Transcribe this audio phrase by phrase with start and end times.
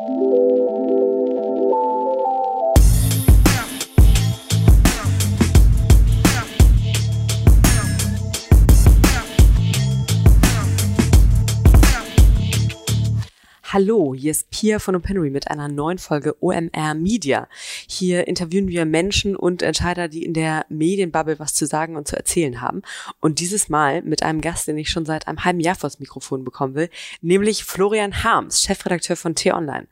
[0.00, 0.47] you
[13.80, 17.46] Hallo, hier ist Pia von Opinory mit einer neuen Folge OMR Media.
[17.86, 22.16] Hier interviewen wir Menschen und Entscheider, die in der Medienbubble was zu sagen und zu
[22.16, 22.82] erzählen haben.
[23.20, 26.42] Und dieses Mal mit einem Gast, den ich schon seit einem halben Jahr vors Mikrofon
[26.42, 29.86] bekommen will, nämlich Florian Harms, Chefredakteur von T-Online.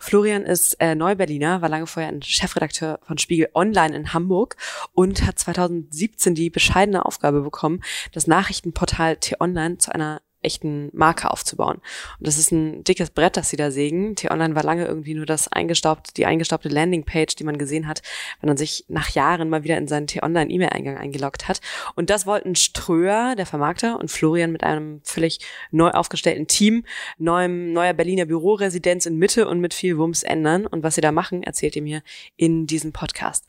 [0.00, 4.56] Florian ist äh, Neuberliner, war lange vorher ein Chefredakteur von Spiegel Online in Hamburg
[4.92, 11.76] und hat 2017 die bescheidene Aufgabe bekommen, das Nachrichtenportal T-Online zu einer echten Marke aufzubauen.
[12.18, 14.16] Und das ist ein dickes Brett, das sie da sägen.
[14.16, 18.02] T-Online war lange irgendwie nur das eingestaubte, die eingestaubte Landingpage, die man gesehen hat,
[18.40, 21.60] wenn man sich nach Jahren mal wieder in seinen T-Online E-Mail-Eingang eingeloggt hat.
[21.94, 25.40] Und das wollten Ströer, der Vermarkter, und Florian mit einem völlig
[25.70, 26.84] neu aufgestellten Team,
[27.18, 30.66] neuem, neuer Berliner Büroresidenz in Mitte und mit viel Wumms ändern.
[30.66, 32.02] Und was sie da machen, erzählt ihr mir
[32.36, 33.46] in diesem Podcast.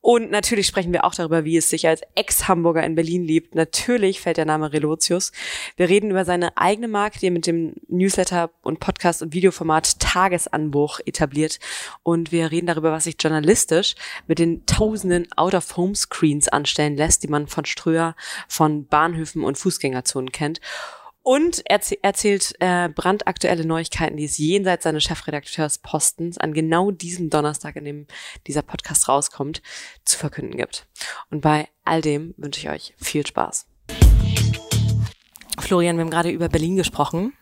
[0.00, 3.54] Und natürlich sprechen wir auch darüber, wie es sich als Ex-Hamburger in Berlin lebt.
[3.54, 5.32] Natürlich fällt der Name Relotius.
[5.76, 10.00] Wir reden über seine eigene Marke, die er mit dem Newsletter und Podcast und Videoformat
[10.00, 11.60] Tagesanbruch etabliert.
[12.02, 13.94] Und wir reden darüber, was sich journalistisch
[14.26, 18.16] mit den tausenden Out-of-Home-Screens anstellen lässt, die man von Ströer,
[18.48, 20.60] von Bahnhöfen und Fußgängerzonen kennt.
[21.22, 27.76] Und er erzählt äh, brandaktuelle Neuigkeiten, die es jenseits seines Chefredakteurspostens an genau diesem Donnerstag,
[27.76, 28.06] in dem
[28.48, 29.62] dieser Podcast rauskommt,
[30.04, 30.86] zu verkünden gibt.
[31.30, 33.66] Und bei all dem wünsche ich euch viel Spaß.
[35.64, 37.32] Florian, wir haben gerade über Berlin gesprochen.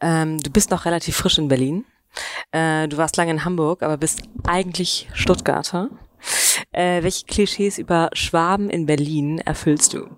[0.00, 1.84] Ähm, du bist noch relativ frisch in Berlin.
[2.52, 5.90] Äh, du warst lange in Hamburg, aber bist eigentlich Stuttgarter.
[6.70, 10.08] Äh, welche Klischees über Schwaben in Berlin erfüllst du?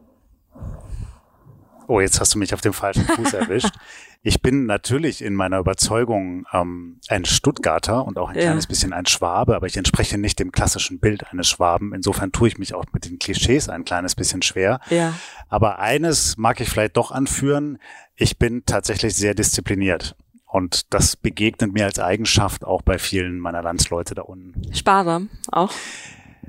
[1.89, 3.75] Oh, jetzt hast du mich auf dem falschen Fuß erwischt.
[4.23, 8.43] Ich bin natürlich in meiner Überzeugung ähm, ein Stuttgarter und auch ein ja.
[8.43, 11.95] kleines bisschen ein Schwabe, aber ich entspreche nicht dem klassischen Bild eines Schwaben.
[11.95, 14.81] Insofern tue ich mich auch mit den Klischees ein kleines bisschen schwer.
[14.91, 15.15] Ja.
[15.49, 17.79] Aber eines mag ich vielleicht doch anführen.
[18.17, 20.17] Ich bin tatsächlich sehr diszipliniert.
[20.45, 24.75] Und das begegnet mir als Eigenschaft auch bei vielen meiner Landsleute da unten.
[24.75, 25.73] Sparsam auch?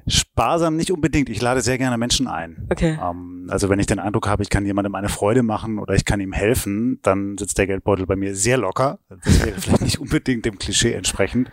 [0.07, 1.29] Sparsam nicht unbedingt.
[1.29, 2.67] Ich lade sehr gerne Menschen ein.
[2.71, 2.97] Okay.
[3.01, 6.05] Ähm, also wenn ich den Eindruck habe, ich kann jemandem eine Freude machen oder ich
[6.05, 8.99] kann ihm helfen, dann sitzt der Geldbeutel bei mir sehr locker.
[9.09, 11.51] Das wäre vielleicht nicht unbedingt dem Klischee entsprechend.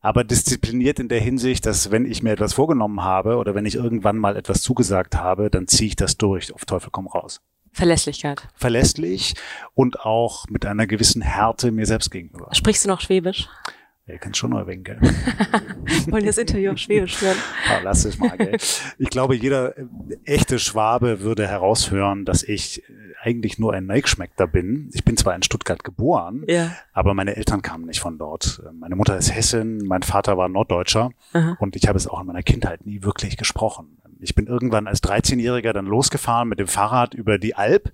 [0.00, 3.74] Aber diszipliniert in der Hinsicht, dass wenn ich mir etwas vorgenommen habe oder wenn ich
[3.74, 6.54] irgendwann mal etwas zugesagt habe, dann ziehe ich das durch.
[6.54, 7.40] Auf Teufel komm raus.
[7.72, 8.42] Verlässlichkeit.
[8.54, 9.34] Verlässlich
[9.74, 12.48] und auch mit einer gewissen Härte mir selbst gegenüber.
[12.52, 13.48] Sprichst du noch Schwäbisch?
[14.06, 15.00] Ihr könnt schon neu winkeln.
[16.10, 17.38] Wollen das Interview auf Schwäbisch hören?
[17.70, 18.58] Ah, lass es mal, gell.
[18.98, 19.86] Ich glaube, jeder äh,
[20.26, 22.92] echte Schwabe würde heraushören, dass ich äh,
[23.22, 24.90] eigentlich nur ein Neigschmeckter bin.
[24.92, 26.76] Ich bin zwar in Stuttgart geboren, ja.
[26.92, 28.62] aber meine Eltern kamen nicht von dort.
[28.74, 31.56] Meine Mutter ist Hessin, mein Vater war Norddeutscher Aha.
[31.58, 33.96] und ich habe es auch in meiner Kindheit nie wirklich gesprochen.
[34.20, 37.90] Ich bin irgendwann als 13-Jähriger dann losgefahren mit dem Fahrrad über die Alp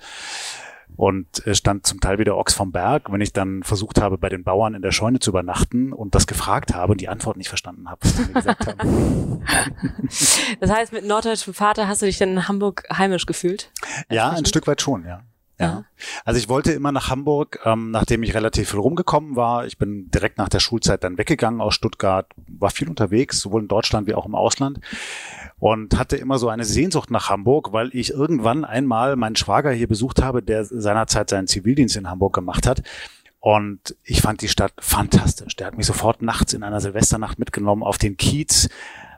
[1.01, 4.29] und äh, stand zum Teil wieder Ochs vom Berg, wenn ich dann versucht habe, bei
[4.29, 7.49] den Bauern in der Scheune zu übernachten und das gefragt habe und die Antwort nicht
[7.49, 9.43] verstanden habe, was die gesagt haben.
[10.61, 13.73] Das heißt, mit norddeutschem Vater hast du dich dann in Hamburg heimisch gefühlt?
[14.11, 15.23] Ja, ein Stück weit schon, ja.
[15.61, 15.85] Ja.
[16.25, 19.67] Also ich wollte immer nach Hamburg, ähm, nachdem ich relativ viel rumgekommen war.
[19.67, 23.69] Ich bin direkt nach der Schulzeit dann weggegangen aus Stuttgart, war viel unterwegs, sowohl in
[23.69, 24.81] Deutschland wie auch im Ausland
[25.59, 29.87] und hatte immer so eine Sehnsucht nach Hamburg, weil ich irgendwann einmal meinen Schwager hier
[29.87, 32.83] besucht habe, der seinerzeit seinen Zivildienst in Hamburg gemacht hat.
[33.39, 35.57] Und ich fand die Stadt fantastisch.
[35.57, 38.71] Der hat mich sofort nachts in einer Silvesternacht mitgenommen auf den Kiez,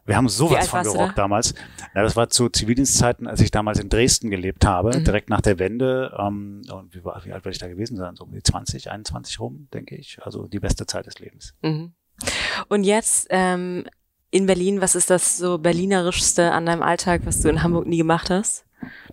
[0.05, 1.55] wir haben sowas von gerockt damals.
[1.95, 5.05] Ja, das war zu Zivildienstzeiten, als ich damals in Dresden gelebt habe, mhm.
[5.05, 6.17] direkt nach der Wende.
[6.19, 8.17] Ähm, und wie, war, wie alt werde ich da gewesen sein?
[8.17, 10.19] So um die 20, 21 rum, denke ich.
[10.23, 11.55] Also die beste Zeit des Lebens.
[11.63, 11.93] Mhm.
[12.69, 13.85] Und jetzt ähm,
[14.31, 17.99] in Berlin, was ist das so Berlinerischste an deinem Alltag, was du in Hamburg nie
[17.99, 18.65] gemacht hast?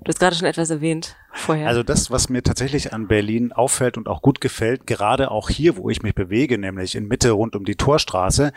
[0.04, 1.68] Du hast gerade schon etwas erwähnt vorher.
[1.68, 5.78] Also das, was mir tatsächlich an Berlin auffällt und auch gut gefällt, gerade auch hier,
[5.78, 8.52] wo ich mich bewege, nämlich in Mitte rund um die Torstraße,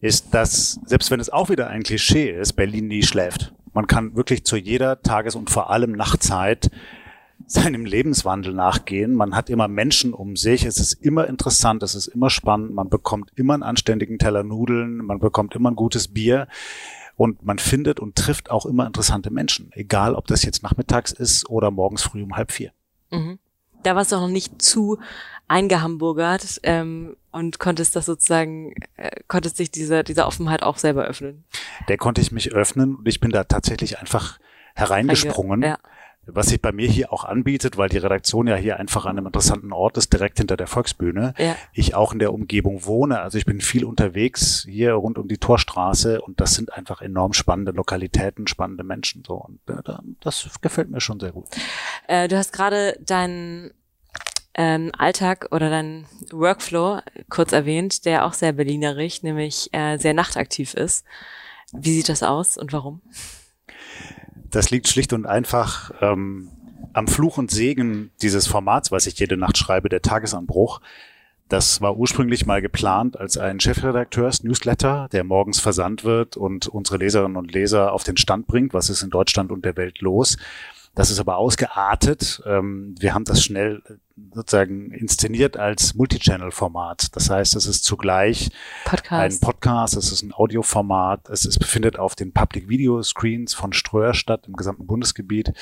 [0.00, 3.52] ist, dass, selbst wenn es auch wieder ein Klischee ist, Berlin nie schläft.
[3.72, 6.70] Man kann wirklich zu jeder Tages- und vor allem Nachtzeit
[7.46, 9.14] seinem Lebenswandel nachgehen.
[9.14, 10.64] Man hat immer Menschen um sich.
[10.64, 12.74] Es ist immer interessant, es ist immer spannend.
[12.74, 14.96] Man bekommt immer einen anständigen Teller Nudeln.
[14.98, 16.48] Man bekommt immer ein gutes Bier.
[17.16, 21.48] Und man findet und trifft auch immer interessante Menschen, egal ob das jetzt nachmittags ist
[21.48, 22.72] oder morgens früh um halb vier.
[23.10, 23.38] Mhm.
[23.82, 24.98] Da warst du auch noch nicht zu
[25.48, 31.44] eingehamburgert ähm, und konntest das sozusagen, äh, konntest dich dieser, dieser Offenheit auch selber öffnen.
[31.88, 34.38] Der konnte ich mich öffnen und ich bin da tatsächlich einfach
[34.74, 35.62] hereingesprungen.
[35.62, 35.78] Ja.
[36.26, 39.26] Was sich bei mir hier auch anbietet, weil die Redaktion ja hier einfach an einem
[39.26, 41.34] interessanten Ort ist, direkt hinter der Volksbühne.
[41.38, 41.56] Ja.
[41.72, 43.20] Ich auch in der Umgebung wohne.
[43.20, 47.32] Also ich bin viel unterwegs hier rund um die Torstraße und das sind einfach enorm
[47.32, 49.22] spannende Lokalitäten, spannende Menschen.
[49.26, 49.82] So und äh,
[50.20, 51.46] das gefällt mir schon sehr gut.
[52.08, 53.70] Äh, du hast gerade deinen
[54.54, 60.74] ähm, Alltag oder deinen Workflow kurz erwähnt, der auch sehr berlinerisch, nämlich äh, sehr nachtaktiv
[60.74, 61.04] ist.
[61.72, 63.00] Wie sieht das aus und warum?
[64.50, 66.50] Das liegt schlicht und einfach ähm,
[66.92, 70.80] am Fluch und Segen dieses Formats, was ich jede Nacht schreibe, der Tagesanbruch.
[71.48, 77.36] Das war ursprünglich mal geplant als ein Chefredakteurs-Newsletter, der morgens versandt wird und unsere Leserinnen
[77.36, 80.38] und Leser auf den Stand bringt, was ist in Deutschland und der Welt los.
[80.96, 82.42] Das ist aber ausgeartet.
[82.46, 83.82] Ähm, wir haben das schnell
[84.32, 87.14] sozusagen inszeniert als Multichannel-Format.
[87.14, 88.50] Das heißt, es ist zugleich
[88.86, 89.12] Podcast.
[89.12, 93.74] ein Podcast, es ist ein Audioformat, es ist, befindet auf den Public Video Screens von
[93.74, 95.52] Ströer statt im gesamten Bundesgebiet.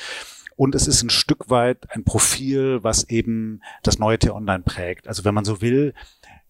[0.55, 5.05] Und es ist ein Stück weit ein Profil, was eben das neue T-Online prägt.
[5.09, 5.93] Also wenn man so will,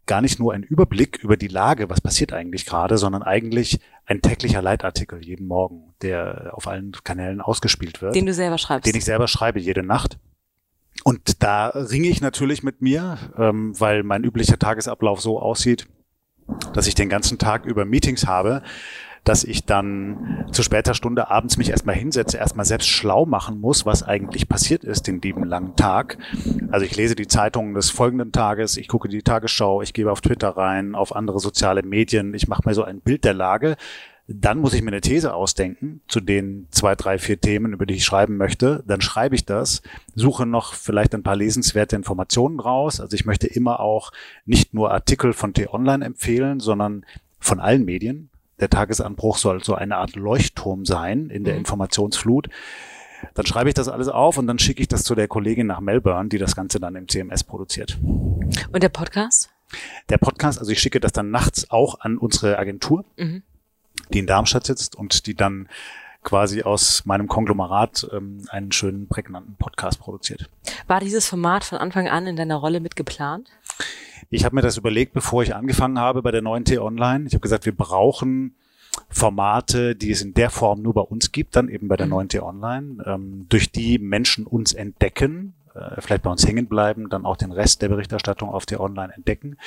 [0.06, 4.22] gar nicht nur ein Überblick über die Lage, was passiert eigentlich gerade, sondern eigentlich ein
[4.22, 8.16] täglicher Leitartikel jeden Morgen, der auf allen Kanälen ausgespielt wird.
[8.16, 8.88] Den du selber schreibst.
[8.88, 10.18] Den ich selber schreibe, jede Nacht.
[11.04, 15.88] Und da ringe ich natürlich mit mir, ähm, weil mein üblicher Tagesablauf so aussieht,
[16.74, 18.62] dass ich den ganzen Tag über Meetings habe,
[19.26, 23.86] dass ich dann zu später Stunde abends mich erstmal hinsetze, erstmal selbst schlau machen muss,
[23.86, 26.18] was eigentlich passiert ist den lieben langen Tag.
[26.70, 30.22] Also ich lese die Zeitungen des folgenden Tages, ich gucke die Tagesschau, ich gebe auf
[30.22, 33.76] Twitter rein, auf andere soziale Medien, ich mache mir so ein Bild der Lage.
[34.28, 37.96] Dann muss ich mir eine These ausdenken zu den zwei, drei, vier Themen, über die
[37.96, 38.84] ich schreiben möchte.
[38.88, 39.84] Dann schreibe ich das,
[40.16, 43.00] suche noch vielleicht ein paar lesenswerte Informationen raus.
[43.00, 44.12] Also ich möchte immer auch
[44.46, 47.06] nicht nur Artikel von T-Online empfehlen, sondern
[47.40, 48.30] von allen Medien
[48.60, 51.60] der Tagesanbruch soll so eine Art Leuchtturm sein in der mhm.
[51.60, 52.50] Informationsflut.
[53.34, 55.80] Dann schreibe ich das alles auf und dann schicke ich das zu der Kollegin nach
[55.80, 57.98] Melbourne, die das Ganze dann im CMS produziert.
[58.02, 59.50] Und der Podcast?
[60.10, 63.44] Der Podcast, also ich schicke das dann nachts auch an unsere Agentur, mhm.
[64.10, 65.68] die in Darmstadt sitzt und die dann
[66.26, 70.50] quasi aus meinem Konglomerat ähm, einen schönen, prägnanten Podcast produziert.
[70.88, 73.50] War dieses Format von Anfang an in deiner Rolle mit geplant?
[74.30, 77.26] Ich habe mir das überlegt, bevor ich angefangen habe bei der 9T Online.
[77.28, 78.56] Ich habe gesagt, wir brauchen
[79.10, 82.38] Formate, die es in der Form nur bei uns gibt, dann eben bei der 9T
[82.40, 82.44] mhm.
[82.44, 87.38] Online, ähm, durch die Menschen uns entdecken, äh, vielleicht bei uns hängen bleiben, dann auch
[87.38, 89.58] den Rest der Berichterstattung auf der Online entdecken.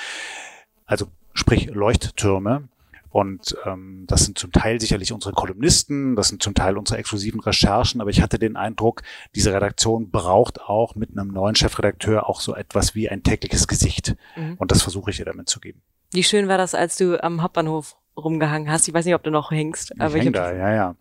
[0.87, 2.69] Also sprich Leuchttürme.
[3.11, 7.41] Und ähm, das sind zum Teil sicherlich unsere Kolumnisten, das sind zum Teil unsere exklusiven
[7.41, 9.03] Recherchen, aber ich hatte den Eindruck,
[9.35, 14.15] diese Redaktion braucht auch mit einem neuen Chefredakteur auch so etwas wie ein tägliches Gesicht.
[14.37, 14.57] Mhm.
[14.59, 15.81] Und das versuche ich ihr damit zu geben.
[16.13, 18.89] Wie schön war das, als du am Hauptbahnhof rumgehangen hast?
[18.89, 19.93] Ich weiß nicht, ob du noch hängst.
[19.95, 20.97] Ich aber häng ich da, ja, ja.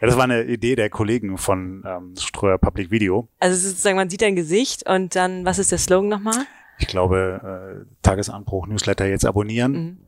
[0.00, 3.28] Ja, das war eine Idee der Kollegen von ähm, Streuer Public Video.
[3.38, 6.46] Also sozusagen, man sieht dein Gesicht und dann, was ist der Slogan nochmal?
[6.78, 9.72] Ich glaube, äh, Tagesanbruch, Newsletter jetzt abonnieren.
[9.72, 10.03] Mhm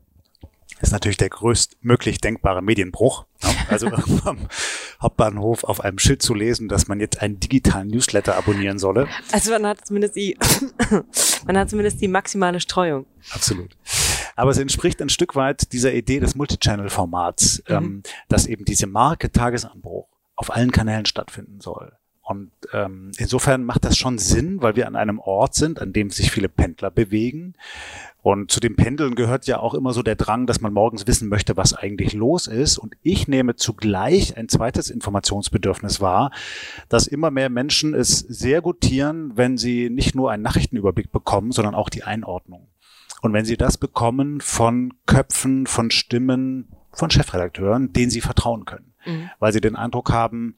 [0.81, 3.25] ist natürlich der größtmöglich denkbare Medienbruch.
[3.41, 3.49] Ja?
[3.69, 3.87] Also
[4.25, 4.47] am
[5.01, 9.07] Hauptbahnhof auf einem Schild zu lesen, dass man jetzt einen digitalen Newsletter abonnieren solle.
[9.31, 10.37] Also man hat zumindest die,
[11.45, 13.05] man hat zumindest die maximale Streuung.
[13.31, 13.75] Absolut.
[14.35, 17.75] Aber es entspricht ein Stück weit dieser Idee des Multichannel-Formats, mhm.
[17.75, 21.93] ähm, dass eben diese Marke Tagesanbruch auf allen Kanälen stattfinden soll.
[22.27, 26.09] Und ähm, insofern macht das schon Sinn, weil wir an einem Ort sind, an dem
[26.09, 27.53] sich viele Pendler bewegen.
[28.21, 31.29] Und zu dem Pendeln gehört ja auch immer so der Drang, dass man morgens wissen
[31.29, 32.79] möchte, was eigentlich los ist.
[32.79, 36.31] Und ich nehme zugleich ein zweites Informationsbedürfnis wahr,
[36.89, 41.75] dass immer mehr Menschen es sehr gutieren, wenn sie nicht nur einen Nachrichtenüberblick bekommen, sondern
[41.75, 42.67] auch die Einordnung.
[43.21, 48.93] Und wenn sie das bekommen von Köpfen, von Stimmen, von Chefredakteuren, denen sie vertrauen können.
[49.05, 49.29] Mhm.
[49.39, 50.57] Weil sie den Eindruck haben,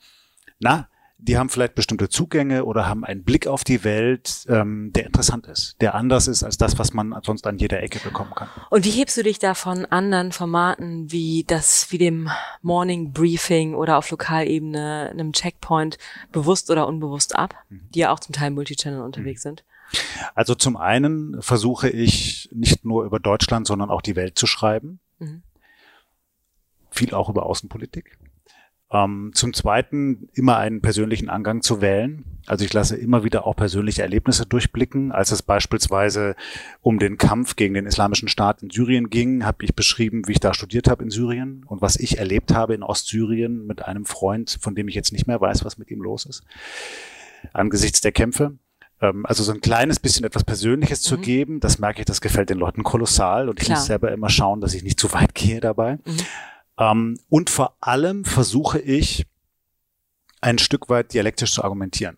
[0.57, 0.87] na,
[1.21, 5.47] die haben vielleicht bestimmte Zugänge oder haben einen Blick auf die Welt, ähm, der interessant
[5.47, 8.47] ist, der anders ist als das, was man sonst an jeder Ecke bekommen kann.
[8.69, 12.29] Und wie hebst du dich da von anderen Formaten wie das, wie dem
[12.61, 15.97] Morning Briefing oder auf Lokalebene, einem Checkpoint
[16.31, 17.89] bewusst oder unbewusst ab, mhm.
[17.93, 19.49] die ja auch zum Teil Multichannel unterwegs mhm.
[19.49, 19.63] sind?
[20.35, 24.99] Also zum einen versuche ich nicht nur über Deutschland, sondern auch die Welt zu schreiben.
[25.17, 25.43] Mhm.
[26.91, 28.17] Viel auch über Außenpolitik.
[28.91, 32.25] Ähm, zum Zweiten immer einen persönlichen Angang zu wählen.
[32.47, 35.11] Also ich lasse immer wieder auch persönliche Erlebnisse durchblicken.
[35.11, 36.35] Als es beispielsweise
[36.81, 40.39] um den Kampf gegen den Islamischen Staat in Syrien ging, habe ich beschrieben, wie ich
[40.39, 44.57] da studiert habe in Syrien und was ich erlebt habe in Ostsyrien mit einem Freund,
[44.59, 46.43] von dem ich jetzt nicht mehr weiß, was mit ihm los ist.
[47.53, 48.57] Angesichts der Kämpfe
[49.01, 51.21] ähm, also so ein kleines bisschen etwas Persönliches zu mhm.
[51.21, 53.77] geben, das merke ich, das gefällt den Leuten kolossal und ich Klar.
[53.77, 55.99] muss selber immer schauen, dass ich nicht zu weit gehe dabei.
[56.05, 56.17] Mhm.
[56.79, 59.27] Ähm, und vor allem versuche ich
[60.41, 62.17] ein Stück weit dialektisch zu argumentieren.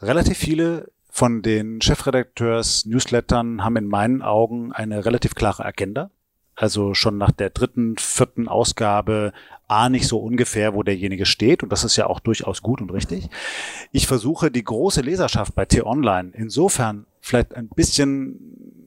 [0.00, 6.10] Relativ viele von den Chefredakteurs Newslettern haben in meinen Augen eine relativ klare Agenda.
[6.54, 9.32] Also schon nach der dritten, vierten Ausgabe
[9.68, 11.62] ahne ich so ungefähr, wo derjenige steht.
[11.62, 13.28] Und das ist ja auch durchaus gut und richtig.
[13.90, 18.81] Ich versuche die große Leserschaft bei T-Online insofern vielleicht ein bisschen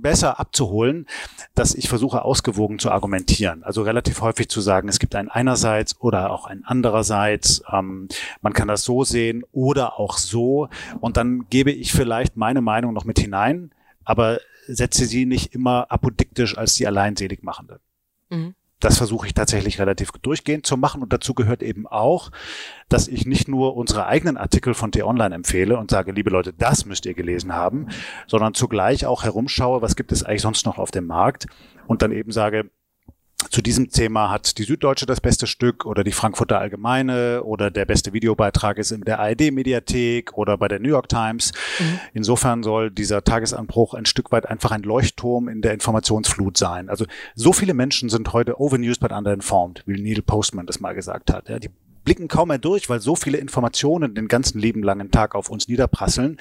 [0.00, 1.06] besser abzuholen,
[1.54, 3.62] dass ich versuche ausgewogen zu argumentieren.
[3.64, 7.62] Also relativ häufig zu sagen, es gibt ein einerseits oder auch ein andererseits.
[7.72, 8.08] Ähm,
[8.40, 10.68] man kann das so sehen oder auch so.
[11.00, 13.72] Und dann gebe ich vielleicht meine Meinung noch mit hinein,
[14.04, 17.80] aber setze sie nicht immer apodiktisch als die alleinselig machende.
[18.28, 18.54] Mhm
[18.88, 21.02] das versuche ich tatsächlich relativ durchgehend zu machen.
[21.02, 22.30] Und dazu gehört eben auch,
[22.88, 26.86] dass ich nicht nur unsere eigenen Artikel von T-Online empfehle und sage, liebe Leute, das
[26.86, 27.88] müsst ihr gelesen haben,
[28.26, 31.48] sondern zugleich auch herumschaue, was gibt es eigentlich sonst noch auf dem Markt
[31.86, 32.70] und dann eben sage,
[33.50, 37.84] zu diesem Thema hat die Süddeutsche das beste Stück oder die Frankfurter Allgemeine oder der
[37.84, 41.52] beste Videobeitrag ist in der ARD-Mediathek oder bei der New York Times.
[41.78, 42.00] Mhm.
[42.14, 46.88] Insofern soll dieser Tagesanbruch ein Stück weit einfach ein Leuchtturm in der Informationsflut sein.
[46.88, 51.32] Also so viele Menschen sind heute overused but underinformed, wie Neil Postman das mal gesagt
[51.32, 51.48] hat.
[51.48, 51.70] Ja, die
[52.08, 55.68] blicken kaum mehr durch, weil so viele Informationen den ganzen lieben langen Tag auf uns
[55.68, 56.38] niederprasseln.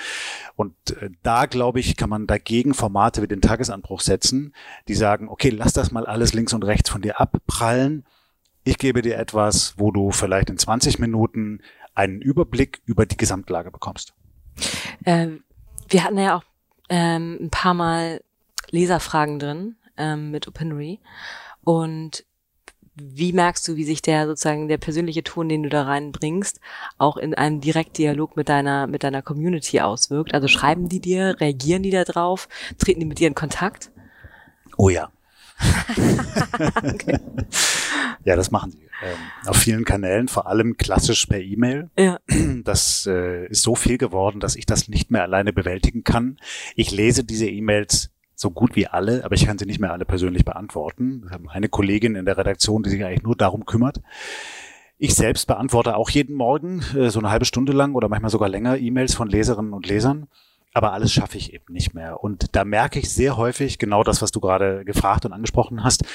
[0.55, 4.55] Und äh, da, glaube ich, kann man dagegen Formate wie den Tagesanbruch setzen,
[4.87, 8.05] die sagen, okay, lass das mal alles links und rechts von dir abprallen.
[8.63, 11.59] Ich gebe dir etwas, wo du vielleicht in 20 Minuten
[11.93, 14.13] einen Überblick über die Gesamtlage bekommst.
[15.05, 15.43] Ähm,
[15.89, 16.43] wir hatten ja auch
[16.87, 18.23] ähm, ein paar Mal
[18.69, 20.99] Leserfragen drin ähm, mit OpenRe.
[21.65, 22.23] Und
[22.99, 26.59] wie merkst du, wie sich der sozusagen der persönliche Ton, den du da reinbringst,
[26.97, 30.33] auch in einem Direktdialog mit deiner mit deiner Community auswirkt?
[30.33, 33.91] Also schreiben die dir, reagieren die da drauf, treten die mit dir in Kontakt?
[34.77, 35.09] Oh ja.
[36.83, 37.19] okay.
[38.23, 38.87] Ja, das machen sie.
[39.01, 41.89] Ähm, auf vielen Kanälen, vor allem klassisch per E-Mail.
[41.97, 42.19] Ja.
[42.63, 46.37] Das äh, ist so viel geworden, dass ich das nicht mehr alleine bewältigen kann.
[46.75, 50.05] Ich lese diese E-Mails so gut wie alle, aber ich kann sie nicht mehr alle
[50.05, 51.23] persönlich beantworten.
[51.23, 53.99] Wir haben eine Kollegin in der Redaktion, die sich eigentlich nur darum kümmert.
[54.99, 58.47] Ich selbst beantworte auch jeden Morgen äh, so eine halbe Stunde lang oder manchmal sogar
[58.47, 60.27] länger E-Mails von Leserinnen und Lesern.
[60.73, 62.23] Aber alles schaffe ich eben nicht mehr.
[62.23, 66.05] Und da merke ich sehr häufig genau das, was du gerade gefragt und angesprochen hast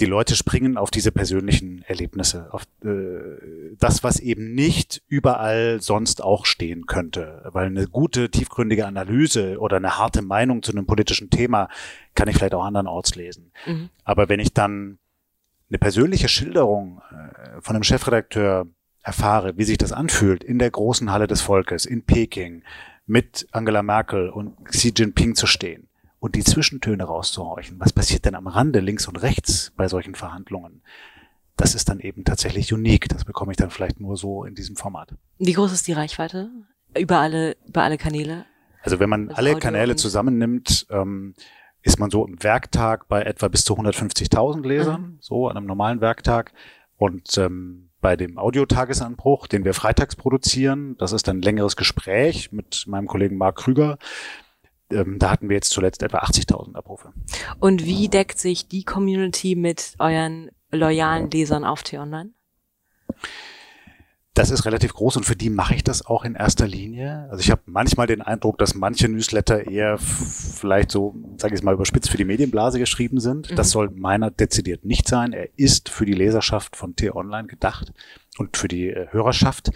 [0.00, 6.22] die Leute springen auf diese persönlichen Erlebnisse, auf äh, das, was eben nicht überall sonst
[6.22, 7.48] auch stehen könnte.
[7.52, 11.68] Weil eine gute, tiefgründige Analyse oder eine harte Meinung zu einem politischen Thema
[12.14, 13.52] kann ich vielleicht auch andernorts lesen.
[13.66, 13.90] Mhm.
[14.04, 14.98] Aber wenn ich dann
[15.68, 18.66] eine persönliche Schilderung äh, von einem Chefredakteur
[19.02, 22.62] erfahre, wie sich das anfühlt, in der großen Halle des Volkes, in Peking,
[23.06, 25.88] mit Angela Merkel und Xi Jinping zu stehen,
[26.20, 27.80] und die Zwischentöne rauszuhorchen.
[27.80, 30.82] Was passiert denn am Rande links und rechts bei solchen Verhandlungen?
[31.56, 33.08] Das ist dann eben tatsächlich unique.
[33.08, 35.14] Das bekomme ich dann vielleicht nur so in diesem Format.
[35.38, 36.50] Wie groß ist die Reichweite?
[36.96, 38.46] Über alle, über alle Kanäle?
[38.82, 41.34] Also wenn man also alle Kanäle zusammennimmt, ähm,
[41.82, 45.18] ist man so im Werktag bei etwa bis zu 150.000 Lesern, mhm.
[45.20, 46.52] so an einem normalen Werktag.
[46.96, 52.86] Und ähm, bei dem Audiotagesanbruch, den wir freitags produzieren, das ist ein längeres Gespräch mit
[52.86, 53.98] meinem Kollegen Marc Krüger,
[54.90, 57.12] ähm, da hatten wir jetzt zuletzt etwa 80.000 Abrufe.
[57.58, 62.30] Und wie deckt sich die Community mit euren loyalen Lesern auf T-Online?
[64.34, 67.26] Das ist relativ groß und für die mache ich das auch in erster Linie.
[67.30, 71.74] Also ich habe manchmal den Eindruck, dass manche Newsletter eher vielleicht so, sage ich mal,
[71.74, 73.50] überspitzt für die Medienblase geschrieben sind.
[73.50, 73.56] Mhm.
[73.56, 75.32] Das soll meiner dezidiert nicht sein.
[75.32, 77.92] Er ist für die Leserschaft von T-Online gedacht
[78.38, 79.72] und für die äh, Hörerschaft.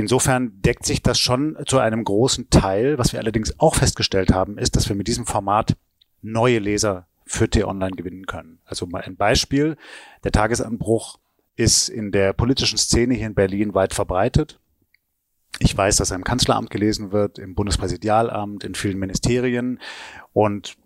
[0.00, 2.96] Insofern deckt sich das schon zu einem großen Teil.
[2.96, 5.76] Was wir allerdings auch festgestellt haben, ist, dass wir mit diesem Format
[6.22, 8.60] neue Leser für T-Online gewinnen können.
[8.64, 9.76] Also mal ein Beispiel.
[10.24, 11.18] Der Tagesanbruch
[11.54, 14.58] ist in der politischen Szene hier in Berlin weit verbreitet.
[15.58, 19.80] Ich weiß, dass er im Kanzleramt gelesen wird, im Bundespräsidialamt, in vielen Ministerien.
[20.32, 20.76] Und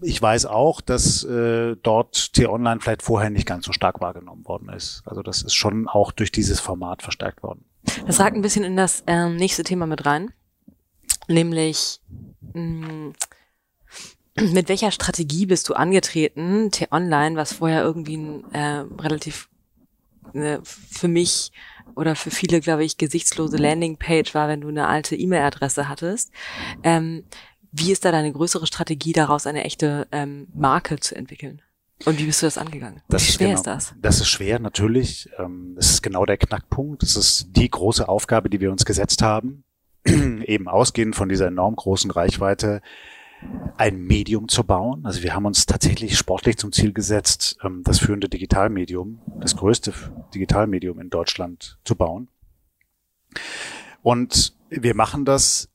[0.00, 4.68] ich weiß auch, dass äh, dort T-Online vielleicht vorher nicht ganz so stark wahrgenommen worden
[4.68, 5.02] ist.
[5.04, 7.64] Also das ist schon auch durch dieses Format verstärkt worden.
[8.06, 10.32] Das ragt ein bisschen in das ähm, nächste Thema mit rein,
[11.28, 12.00] nämlich
[12.54, 13.12] mh, mm,
[14.52, 19.48] mit welcher Strategie bist du angetreten, T-Online, was vorher irgendwie ein äh, relativ
[20.34, 21.52] äh, für mich
[21.96, 26.30] oder für viele, glaube ich, gesichtslose Landingpage war, wenn du eine alte E-Mail-Adresse hattest.
[26.82, 27.24] Ähm,
[27.72, 31.62] wie ist da deine größere Strategie, daraus eine echte ähm, Marke zu entwickeln?
[32.06, 33.02] Und wie bist du das angegangen?
[33.08, 33.94] Das wie schwer ist, genau, ist das?
[34.00, 35.28] Das ist schwer, natürlich.
[35.38, 37.02] Ähm, das ist genau der Knackpunkt.
[37.02, 39.64] Das ist die große Aufgabe, die wir uns gesetzt haben.
[40.04, 42.80] Eben ausgehend von dieser enorm großen Reichweite,
[43.76, 45.04] ein Medium zu bauen.
[45.04, 49.92] Also wir haben uns tatsächlich sportlich zum Ziel gesetzt, ähm, das führende Digitalmedium, das größte
[50.34, 52.28] Digitalmedium in Deutschland zu bauen.
[54.02, 55.69] Und wir machen das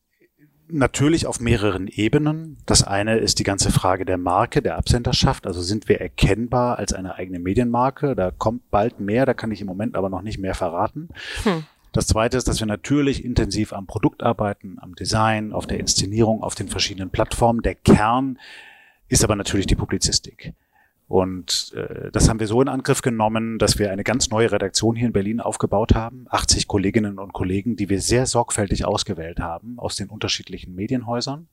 [0.68, 2.58] natürlich auf mehreren Ebenen.
[2.66, 5.48] Das eine ist die ganze Frage der Marke, der Absenderschaft.
[5.48, 8.16] Also sind wir erkennbar als eine eigene Medienmarke?
[8.16, 11.10] Da kommt bald mehr, da kann ich im Moment aber noch nicht mehr verraten.
[11.44, 11.66] Hm.
[11.92, 16.44] Das zweite ist, dass wir natürlich intensiv am Produkt arbeiten, am Design, auf der Inszenierung,
[16.44, 17.62] auf den verschiedenen Plattformen.
[17.62, 18.38] Der Kern
[19.08, 20.54] ist aber natürlich die Publizistik.
[21.08, 24.96] Und äh, das haben wir so in Angriff genommen, dass wir eine ganz neue Redaktion
[24.96, 26.26] hier in Berlin aufgebaut haben.
[26.30, 31.48] 80 Kolleginnen und Kollegen, die wir sehr sorgfältig ausgewählt haben aus den unterschiedlichen Medienhäusern.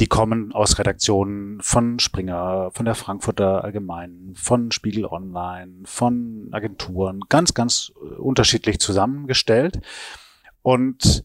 [0.00, 7.20] Die kommen aus Redaktionen von Springer, von der Frankfurter Allgemeinen, von Spiegel Online, von Agenturen,
[7.28, 9.80] ganz, ganz äh, unterschiedlich zusammengestellt.
[10.62, 11.24] Und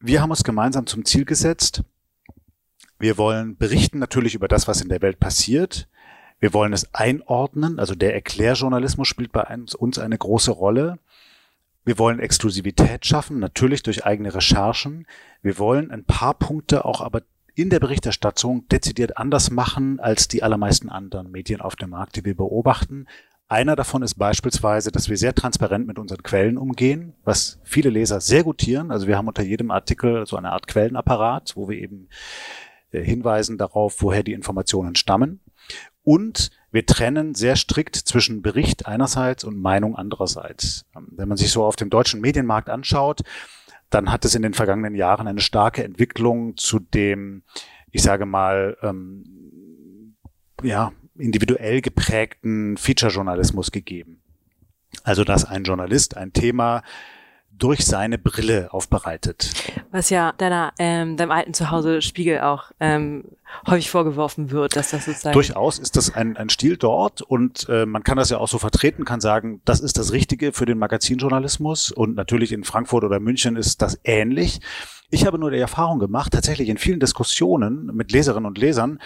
[0.00, 1.84] wir haben uns gemeinsam zum Ziel gesetzt,
[3.02, 5.88] wir wollen berichten natürlich über das, was in der Welt passiert.
[6.42, 9.46] Wir wollen es einordnen, also der Erklärjournalismus spielt bei
[9.78, 10.98] uns eine große Rolle.
[11.84, 15.06] Wir wollen Exklusivität schaffen, natürlich durch eigene Recherchen.
[15.40, 17.22] Wir wollen ein paar Punkte auch aber
[17.54, 22.24] in der Berichterstattung dezidiert anders machen als die allermeisten anderen Medien auf dem Markt, die
[22.24, 23.06] wir beobachten.
[23.46, 28.20] Einer davon ist beispielsweise, dass wir sehr transparent mit unseren Quellen umgehen, was viele Leser
[28.20, 28.90] sehr gutieren.
[28.90, 32.08] Also wir haben unter jedem Artikel so eine Art Quellenapparat, wo wir eben
[32.90, 35.38] äh, hinweisen darauf, woher die Informationen stammen.
[36.02, 40.84] Und wir trennen sehr strikt zwischen Bericht einerseits und Meinung andererseits.
[40.96, 43.20] Ähm, wenn man sich so auf dem deutschen Medienmarkt anschaut,
[43.90, 47.42] dann hat es in den vergangenen Jahren eine starke Entwicklung zu dem,
[47.90, 50.16] ich sage mal, ähm,
[50.62, 54.22] ja, individuell geprägten Feature-Journalismus gegeben.
[55.04, 56.82] Also, dass ein Journalist ein Thema
[57.62, 59.52] durch seine Brille aufbereitet.
[59.92, 63.24] Was ja deiner, ähm, deinem alten Zuhause Spiegel auch ähm,
[63.68, 65.34] häufig vorgeworfen wird, dass das sozusagen.
[65.34, 68.58] Durchaus ist das ein, ein Stil dort und äh, man kann das ja auch so
[68.58, 73.20] vertreten, kann sagen, das ist das Richtige für den Magazinjournalismus und natürlich in Frankfurt oder
[73.20, 74.60] München ist das ähnlich.
[75.10, 78.98] Ich habe nur die Erfahrung gemacht, tatsächlich in vielen Diskussionen mit Leserinnen und Lesern,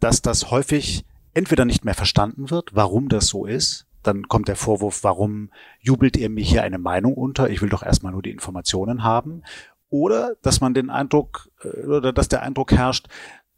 [0.00, 4.56] dass das häufig entweder nicht mehr verstanden wird, warum das so ist, dann kommt der
[4.56, 7.50] Vorwurf, warum jubelt ihr mir hier eine Meinung unter?
[7.50, 9.42] Ich will doch erstmal nur die Informationen haben.
[9.88, 13.08] Oder dass man den Eindruck, äh, oder dass der Eindruck herrscht,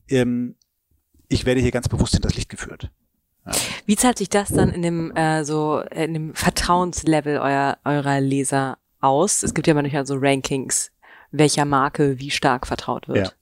[0.09, 0.57] ähm,
[1.29, 2.91] ich werde hier ganz bewusst in das Licht geführt.
[3.47, 3.53] Ja.
[3.87, 8.79] Wie zahlt sich das dann in dem äh, so in dem Vertrauenslevel eurer eurer Leser
[9.01, 9.43] aus?
[9.43, 10.93] Es gibt ja manchmal so Rankings,
[11.33, 13.19] welcher Marke wie stark vertraut wird.
[13.19, 13.33] Ja.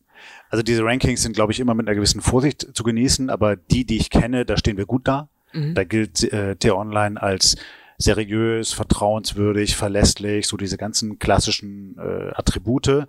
[0.49, 3.85] Also diese Rankings sind, glaube ich, immer mit einer gewissen Vorsicht zu genießen, aber die,
[3.85, 5.29] die ich kenne, da stehen wir gut da.
[5.53, 5.75] Mhm.
[5.75, 7.57] Da gilt äh, T-Online als
[7.99, 13.07] seriös, vertrauenswürdig, verlässlich, so diese ganzen klassischen äh, Attribute.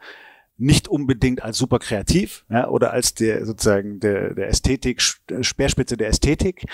[0.57, 6.09] Nicht unbedingt als super kreativ ja, oder als der sozusagen der, der Ästhetik, Speerspitze der
[6.09, 6.65] Ästhetik.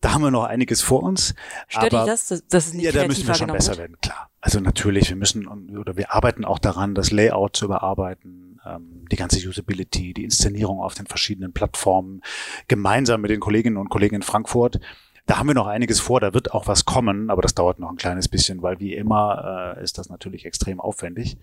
[0.00, 1.34] Da haben wir noch einiges vor uns.
[1.68, 3.78] Stört aber, dich das, dass, dass es nicht Ja, da müssen wir schon besser wird?
[3.78, 4.30] werden, klar.
[4.40, 5.46] Also natürlich, wir müssen
[5.76, 10.80] oder wir arbeiten auch daran, das Layout zu überarbeiten, ähm, die ganze Usability, die Inszenierung
[10.80, 12.22] auf den verschiedenen Plattformen,
[12.68, 14.80] gemeinsam mit den Kolleginnen und Kollegen in Frankfurt.
[15.26, 17.90] Da haben wir noch einiges vor, da wird auch was kommen, aber das dauert noch
[17.90, 21.36] ein kleines bisschen, weil wie immer äh, ist das natürlich extrem aufwendig.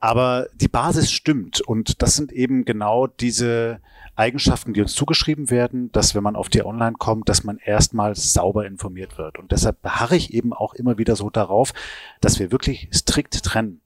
[0.00, 3.80] Aber die Basis stimmt und das sind eben genau diese
[4.16, 8.14] Eigenschaften, die uns zugeschrieben werden, dass wenn man auf die Online kommt, dass man erstmal
[8.14, 9.38] sauber informiert wird.
[9.38, 11.72] Und deshalb beharre ich eben auch immer wieder so darauf,
[12.20, 13.80] dass wir wirklich strikt trennen.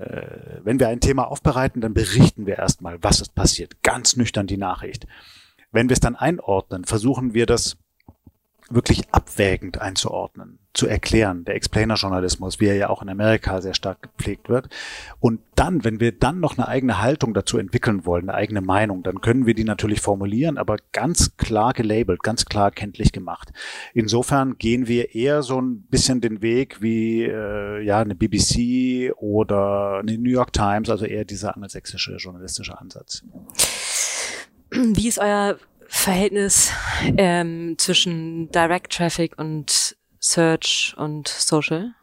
[0.00, 3.82] Äh, wenn wir ein Thema aufbereiten, dann berichten wir erstmal, was ist passiert.
[3.82, 5.06] Ganz nüchtern die Nachricht.
[5.72, 7.76] Wenn wir es dann einordnen, versuchen wir das
[8.70, 14.02] wirklich abwägend einzuordnen, zu erklären, der Explainer-Journalismus, wie er ja auch in Amerika sehr stark
[14.02, 14.68] gepflegt wird.
[15.18, 19.02] Und dann, wenn wir dann noch eine eigene Haltung dazu entwickeln wollen, eine eigene Meinung,
[19.02, 23.52] dann können wir die natürlich formulieren, aber ganz klar gelabelt, ganz klar kenntlich gemacht.
[23.92, 29.98] Insofern gehen wir eher so ein bisschen den Weg wie äh, ja eine BBC oder
[29.98, 33.24] eine New York Times, also eher dieser angelsächsische journalistische Ansatz.
[34.70, 35.58] Wie ist euer
[35.92, 36.70] Verhältnis
[37.16, 41.94] ähm, zwischen Direct Traffic und Search und Social?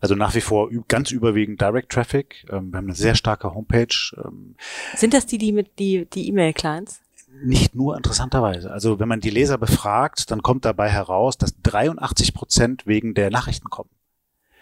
[0.00, 2.46] Also nach wie vor ganz überwiegend Direct Traffic.
[2.50, 3.94] Ähm, wir haben eine sehr starke Homepage.
[4.24, 4.56] Ähm,
[4.94, 7.02] Sind das die, die mit die die E-Mail-Clients?
[7.44, 8.70] Nicht nur interessanterweise.
[8.70, 13.30] Also wenn man die Leser befragt, dann kommt dabei heraus, dass 83 Prozent wegen der
[13.30, 13.90] Nachrichten kommen.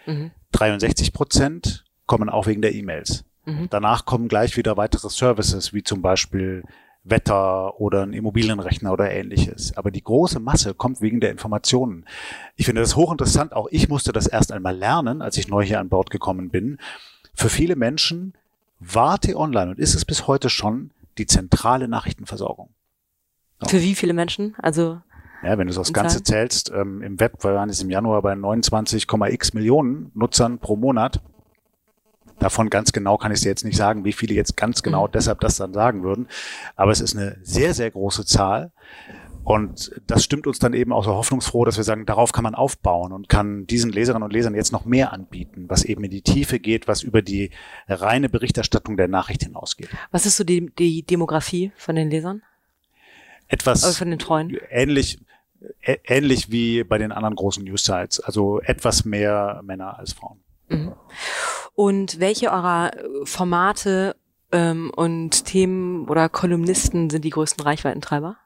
[0.05, 0.31] Mhm.
[0.51, 3.23] 63 Prozent kommen auch wegen der E-Mails.
[3.45, 3.67] Mhm.
[3.69, 6.63] Danach kommen gleich wieder weitere Services, wie zum Beispiel
[7.05, 9.77] Wetter oder ein Immobilienrechner oder ähnliches.
[9.77, 12.05] Aber die große Masse kommt wegen der Informationen.
[12.55, 13.53] Ich finde das hochinteressant.
[13.53, 16.79] Auch ich musste das erst einmal lernen, als ich neu hier an Bord gekommen bin.
[17.35, 18.33] Für viele Menschen
[18.79, 22.69] war T-Online und ist es bis heute schon die zentrale Nachrichtenversorgung.
[23.67, 24.55] Für wie viele Menschen?
[24.57, 24.99] Also
[25.43, 29.53] ja, wenn du das Ganze zählst, ähm, im Web waren es im Januar bei 29,x
[29.53, 31.21] Millionen Nutzern pro Monat.
[32.39, 35.11] Davon ganz genau kann ich dir jetzt nicht sagen, wie viele jetzt ganz genau mhm.
[35.13, 36.27] deshalb das dann sagen würden.
[36.75, 38.71] Aber es ist eine sehr, sehr große Zahl.
[39.45, 42.55] Und das stimmt uns dann eben auch so hoffnungsfroh, dass wir sagen, darauf kann man
[42.55, 46.23] aufbauen und kann diesen Leserinnen und Lesern jetzt noch mehr anbieten, was eben in die
[46.23, 47.51] Tiefe geht, was über die
[47.87, 49.89] reine Berichterstattung der Nachricht hinausgeht.
[50.09, 52.41] Was ist so die, die Demografie von den Lesern?
[53.47, 54.57] Etwas also von den Treuen?
[54.71, 55.19] ähnlich,
[55.83, 58.21] ähnlich wie bei den anderen großen News-Sites.
[58.21, 60.39] Also etwas mehr Männer als Frauen.
[60.69, 60.93] Mhm.
[61.75, 62.91] Und welche eurer
[63.25, 64.15] Formate
[64.51, 68.37] ähm, und Themen oder Kolumnisten sind die größten Reichweitentreiber?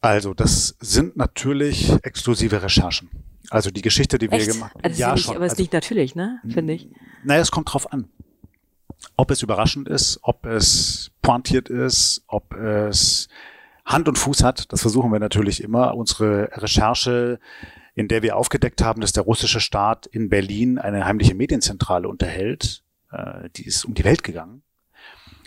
[0.00, 3.10] Also, das sind natürlich exklusive Recherchen.
[3.50, 4.46] Also die Geschichte, die Echt?
[4.46, 4.84] wir gemacht haben.
[4.84, 5.36] Also ja, nicht, schon.
[5.36, 6.40] Aber es ist also, nicht natürlich, ne?
[6.48, 6.88] Finde ich.
[7.24, 8.08] Naja, es kommt drauf an.
[9.16, 13.28] Ob es überraschend ist, ob es pointiert ist, ob es
[13.84, 15.94] Hand und Fuß hat, das versuchen wir natürlich immer.
[15.94, 17.38] Unsere Recherche,
[17.96, 22.84] in der wir aufgedeckt haben, dass der russische Staat in Berlin eine heimliche Medienzentrale unterhält,
[23.10, 24.62] äh, die ist um die Welt gegangen.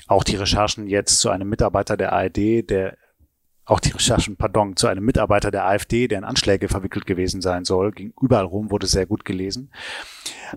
[0.07, 2.97] Auch die Recherchen jetzt zu einem Mitarbeiter der ARD, der
[3.65, 7.65] auch die Recherchen, pardon, zu einem Mitarbeiter der AfD, der in Anschläge verwickelt gewesen sein
[7.65, 9.71] soll, ging überall rum, wurde sehr gut gelesen.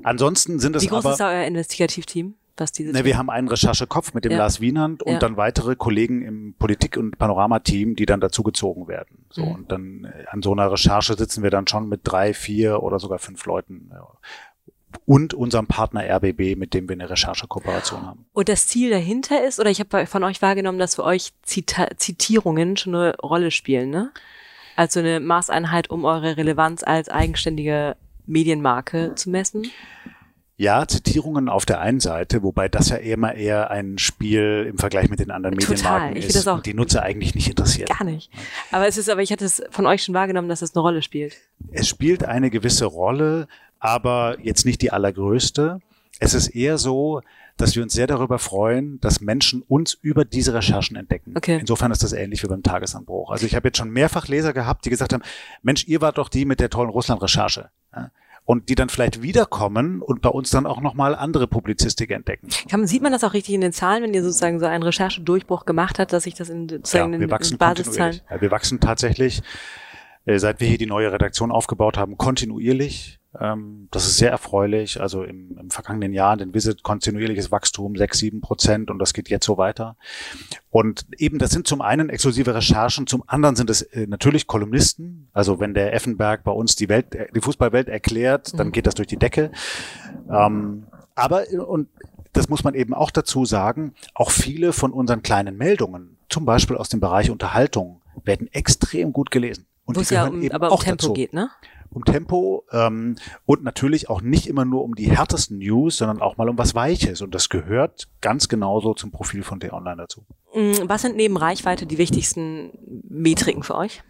[0.02, 2.34] Ansonsten sind es Wie groß aber, ist euer Investigativteam?
[2.56, 4.38] Was diese ne, wir haben einen Recherchekopf mit dem Ja.
[4.38, 5.18] Lars Wienand und Ja.
[5.18, 9.24] dann weitere Kollegen im Politik- und Panorama-Team, die dann dazugezogen werden.
[9.30, 9.52] So, Mhm.
[9.52, 12.98] und dann äh, an so einer Recherche sitzen wir dann schon mit drei, vier oder
[12.98, 13.90] sogar fünf Leuten.
[15.06, 18.26] Und unserem Partner RBB, mit dem wir eine Recherchekooperation haben.
[18.34, 21.88] Und das Ziel dahinter ist, oder ich habe von euch wahrgenommen, dass für euch Zita
[21.96, 24.10] Zitierungen schon eine Rolle spielen, ne?
[24.76, 29.70] Also eine Maßeinheit, um eure Relevanz als eigenständige Medienmarke zu messen.
[30.56, 35.08] Ja, Zitierungen auf der einen Seite, wobei das ja immer eher ein Spiel im Vergleich
[35.08, 35.74] mit den anderen Total.
[35.74, 37.88] Medienmarken Ich ist das auch- und die Nutzer eigentlich nicht interessiert.
[37.88, 38.30] Gar nicht.
[38.70, 41.02] Aber es ist, aber ich hatte es von euch schon wahrgenommen, dass es eine Rolle
[41.02, 41.36] spielt.
[41.72, 43.48] Es spielt eine gewisse Rolle,
[43.80, 45.80] aber jetzt nicht die allergrößte.
[46.20, 47.22] Es ist eher so,
[47.56, 51.34] dass wir uns sehr darüber freuen, dass Menschen uns über diese Recherchen entdecken.
[51.36, 51.58] Okay.
[51.58, 53.30] Insofern ist das ähnlich wie beim Tagesanbruch.
[53.30, 55.22] Also ich habe jetzt schon mehrfach Leser gehabt, die gesagt haben,
[55.62, 57.70] Mensch, ihr wart doch die mit der tollen Russland-Recherche.
[57.94, 58.10] Ja?
[58.44, 62.48] Und die dann vielleicht wiederkommen und bei uns dann auch nochmal andere Publizistik entdecken.
[62.68, 65.64] Kann, sieht man das auch richtig in den Zahlen, wenn ihr sozusagen so einen Recherchedurchbruch
[65.64, 67.96] gemacht habt, dass sich das in, Ja, sozusagen in, wir in wachsen Basiszahlen?
[68.14, 68.30] kontinuierlich.
[68.30, 69.42] Ja, wir wachsen tatsächlich,
[70.26, 73.20] äh, seit wir hier die neue Redaktion aufgebaut haben, kontinuierlich.
[73.40, 75.00] Ähm, das ist sehr erfreulich.
[75.00, 79.28] Also im, im vergangenen Jahr, den Visit, kontinuierliches Wachstum, sechs, sieben Prozent und das geht
[79.30, 79.96] jetzt so weiter.
[80.70, 85.28] Und eben, das sind zum einen exklusive Recherchen, zum anderen sind es äh, natürlich Kolumnisten.
[85.32, 88.72] Also wenn der Effenberg bei uns die Welt, äh, die Fußballwelt erklärt, dann Mhm.
[88.72, 89.50] geht das durch die Decke.
[90.30, 91.88] Ähm, aber, und
[92.32, 96.76] das muss man eben auch dazu sagen, auch viele von unseren kleinen Meldungen, zum Beispiel
[96.76, 99.66] aus dem Bereich Unterhaltung, werden extrem gut gelesen.
[99.84, 101.12] Und Wo die es ja um, eben aber um auch Tempo dazu.
[101.12, 101.50] geht, ne?
[101.92, 106.36] Um Tempo ähm, und natürlich auch nicht immer nur um die härtesten News, sondern auch
[106.36, 107.20] mal um was Weiches.
[107.22, 110.24] Und das gehört ganz genauso zum Profil von T-Online dazu.
[110.54, 112.70] Mm, Was sind neben Reichweite die wichtigsten
[113.08, 114.02] Metriken für euch?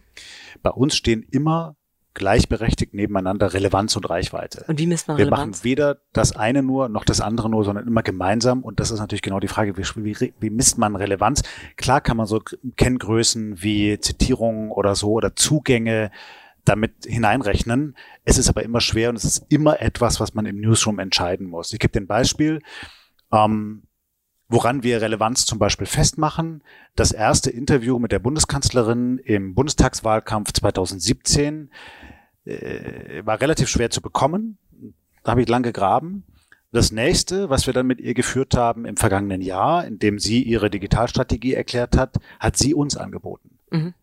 [0.62, 1.76] Bei uns stehen immer
[2.14, 4.64] gleichberechtigt nebeneinander Relevanz und Reichweite.
[4.68, 5.58] Und wie misst man Wir Relevanz?
[5.58, 8.62] machen weder das eine nur noch das andere nur, sondern immer gemeinsam.
[8.62, 11.42] Und das ist natürlich genau die Frage, wie, wie, wie misst man Relevanz?
[11.76, 12.42] Klar kann man so
[12.76, 16.10] Kenngrößen wie Zitierungen oder so oder Zugänge
[16.64, 17.96] damit hineinrechnen.
[18.24, 21.46] Es ist aber immer schwer und es ist immer etwas, was man im Newsroom entscheiden
[21.46, 21.72] muss.
[21.72, 22.60] Ich gebe dir ein Beispiel.
[23.32, 23.82] Ähm,
[24.52, 26.62] woran wir Relevanz zum Beispiel festmachen.
[26.94, 31.70] Das erste Interview mit der Bundeskanzlerin im Bundestagswahlkampf 2017
[32.44, 34.58] äh, war relativ schwer zu bekommen.
[35.24, 36.24] Da habe ich lang gegraben.
[36.70, 40.42] Das nächste, was wir dann mit ihr geführt haben im vergangenen Jahr, in dem sie
[40.42, 43.58] ihre Digitalstrategie erklärt hat, hat sie uns angeboten.
[43.70, 43.94] Mhm.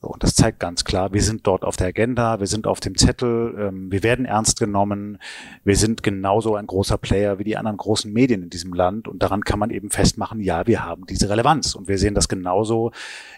[0.00, 2.96] Und das zeigt ganz klar, wir sind dort auf der Agenda, wir sind auf dem
[2.96, 5.18] Zettel, ähm, wir werden ernst genommen,
[5.64, 9.22] wir sind genauso ein großer Player wie die anderen großen Medien in diesem Land und
[9.22, 12.92] daran kann man eben festmachen, ja, wir haben diese Relevanz und wir sehen das genauso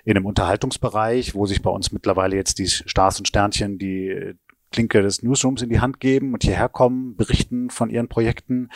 [0.04, 4.34] in einem Unterhaltungsbereich, wo sich bei uns mittlerweile jetzt die Stars und Sternchen die
[4.70, 8.68] Klinke des Newsrooms in die Hand geben und hierher kommen, berichten von ihren Projekten.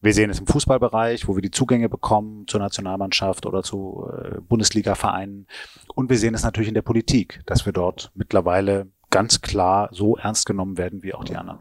[0.00, 4.40] Wir sehen es im Fußballbereich, wo wir die Zugänge bekommen zur Nationalmannschaft oder zu äh,
[4.40, 5.46] Bundesliga-Vereinen.
[5.94, 10.16] Und wir sehen es natürlich in der Politik, dass wir dort mittlerweile ganz klar so
[10.16, 11.58] ernst genommen werden wie auch die anderen.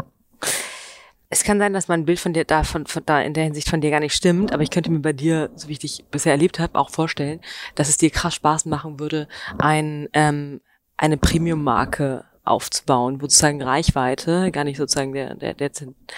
[1.30, 3.70] Es kann sein, dass mein Bild von dir da, von, von da in der Hinsicht
[3.70, 6.06] von dir gar nicht stimmt, aber ich könnte mir bei dir, so wie ich dich
[6.12, 7.42] bisher erlebt habe, auch vorstellen,
[7.74, 10.62] dass es dir krass Spaß machen würde, ein, ähm,
[10.98, 15.72] eine Premium-Marke aufzubauen, wo sozusagen Reichweite gar nicht sozusagen der, der, der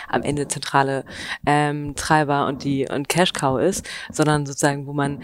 [0.07, 1.05] am Ende zentrale
[1.45, 5.23] ähm, Treiber und die und Cash Cow ist, sondern sozusagen, wo man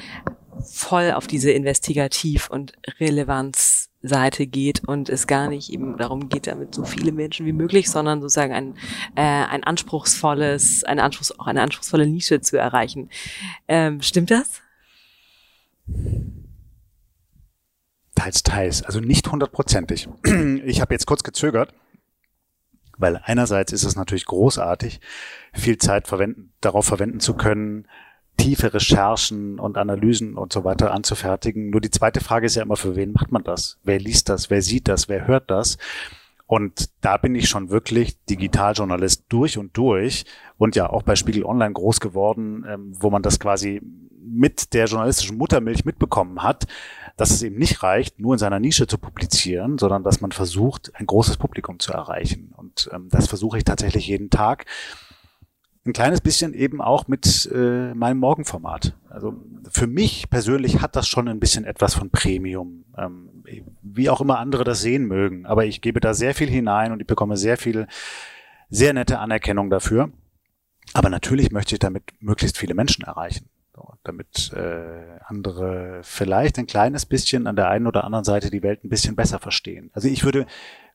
[0.62, 6.76] voll auf diese Investigativ- und Relevanzseite geht und es gar nicht eben darum geht, damit
[6.76, 8.76] so viele Menschen wie möglich, sondern sozusagen ein,
[9.16, 13.10] äh, ein anspruchsvolles, eine, Anspruchs, auch eine anspruchsvolle Nische zu erreichen.
[13.68, 14.62] Ähm, stimmt das?
[18.16, 18.84] Teils, teils.
[18.84, 20.08] Also nicht hundertprozentig.
[20.66, 21.74] Ich habe jetzt kurz gezögert,
[22.98, 25.02] weil einerseits ist es natürlich großartig,
[25.54, 27.88] viel Zeit verwenden, darauf verwenden zu können,
[28.38, 31.70] tiefe Recherchen und Analysen und so weiter anzufertigen.
[31.70, 33.80] Nur die zweite Frage ist ja immer, für wen macht man das?
[33.84, 34.50] Wer liest das?
[34.50, 35.10] Wer sieht das?
[35.10, 35.78] Wer hört das?
[36.46, 40.26] Und da bin ich schon wirklich Digitaljournalist durch und durch
[40.58, 43.82] und ja auch bei Spiegel Online groß geworden, ähm, wo man das quasi
[44.26, 46.66] mit der journalistischen Muttermilch mitbekommen hat,
[47.18, 50.92] dass es eben nicht reicht, nur in seiner Nische zu publizieren, sondern dass man versucht,
[50.96, 52.54] ein großes Publikum zu erreichen.
[52.56, 54.66] Und ähm, das versuche ich tatsächlich jeden Tag
[55.86, 58.96] ein kleines bisschen eben auch mit äh, meinem Morgenformat.
[59.10, 59.36] Also
[59.70, 63.30] für mich persönlich hat das schon ein bisschen etwas von Premium, ähm,
[63.82, 65.46] wie auch immer andere das sehen mögen.
[65.46, 67.88] Aber ich gebe da sehr viel hinein und ich bekomme sehr viel,
[68.70, 70.12] sehr nette Anerkennung dafür.
[70.94, 73.50] Aber natürlich möchte ich damit möglichst viele Menschen erreichen.
[74.04, 78.84] Damit äh, andere vielleicht ein kleines bisschen an der einen oder anderen Seite die Welt
[78.84, 79.92] ein bisschen besser verstehen.
[79.94, 80.46] Also ich würde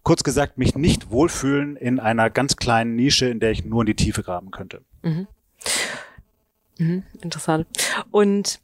[0.03, 3.87] kurz gesagt, mich nicht wohlfühlen in einer ganz kleinen Nische, in der ich nur in
[3.87, 4.83] die Tiefe graben könnte.
[5.03, 5.27] Mhm.
[6.79, 7.67] Mhm, interessant.
[8.11, 8.61] Und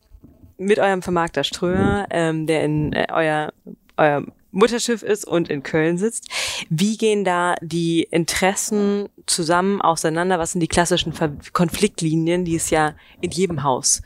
[0.57, 3.53] mit eurem Vermarkter Ströer, ähm, der in äh, euer,
[3.97, 6.29] euer Mutterschiff ist und in Köln sitzt.
[6.71, 10.39] Wie gehen da die Interessen zusammen auseinander?
[10.39, 14.03] Was sind die klassischen Ver Konfliktlinien, die es ja in jedem Haus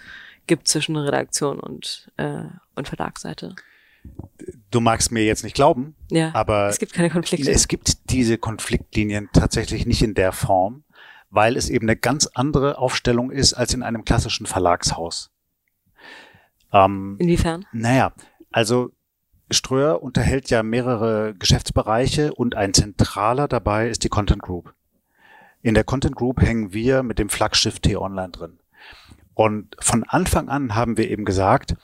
[0.46, 3.54] gibt zwischen Redaktion und, äh, und Verlagsseite?
[4.70, 7.54] du magst mir jetzt nicht glauben, ja, aber es gibt keine Konfliktlinien.
[7.54, 10.84] Es gibt diese Konfliktlinien tatsächlich nicht in der Form,
[11.30, 15.30] weil es eben eine ganz andere Aufstellung ist als in einem klassischen Verlagshaus.
[16.72, 17.66] Ähm, Inwiefern?
[17.72, 18.12] Naja,
[18.50, 18.90] also
[19.50, 24.74] Ströer unterhält ja mehrere Geschäftsbereiche und ein zentraler dabei ist die Content Group.
[25.62, 28.58] In der Content Group hängen wir mit dem Flaggschiff T-Online drin.
[29.34, 31.76] Und von Anfang an haben wir eben gesagt,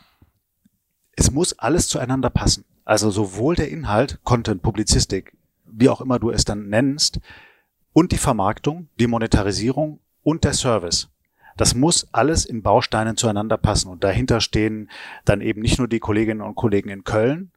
[1.17, 2.65] es muss alles zueinander passen.
[2.85, 7.21] Also sowohl der Inhalt, Content, Publizistik, wie auch immer du es dann nennst,
[7.93, 11.09] und die Vermarktung, die Monetarisierung und der Service.
[11.57, 13.89] Das muss alles in Bausteinen zueinander passen.
[13.89, 14.91] Und dahinter stehen
[15.25, 17.53] dann eben nicht nur die Kolleginnen und Kollegen in Köln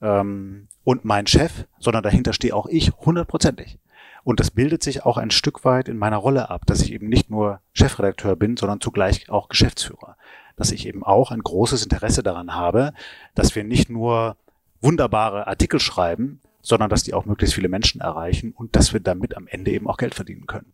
[0.00, 3.78] ähm, und mein Chef, sondern dahinter stehe auch ich hundertprozentig.
[4.24, 7.08] Und das bildet sich auch ein Stück weit in meiner Rolle ab, dass ich eben
[7.08, 10.16] nicht nur Chefredakteur bin, sondern zugleich auch Geschäftsführer
[10.58, 12.92] dass ich eben auch ein großes Interesse daran habe,
[13.34, 14.36] dass wir nicht nur
[14.80, 19.36] wunderbare Artikel schreiben, sondern dass die auch möglichst viele Menschen erreichen und dass wir damit
[19.36, 20.72] am Ende eben auch Geld verdienen können.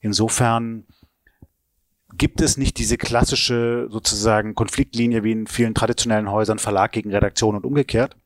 [0.00, 0.84] Insofern
[2.16, 7.56] gibt es nicht diese klassische sozusagen Konfliktlinie wie in vielen traditionellen Häusern Verlag gegen Redaktion
[7.56, 8.16] und umgekehrt.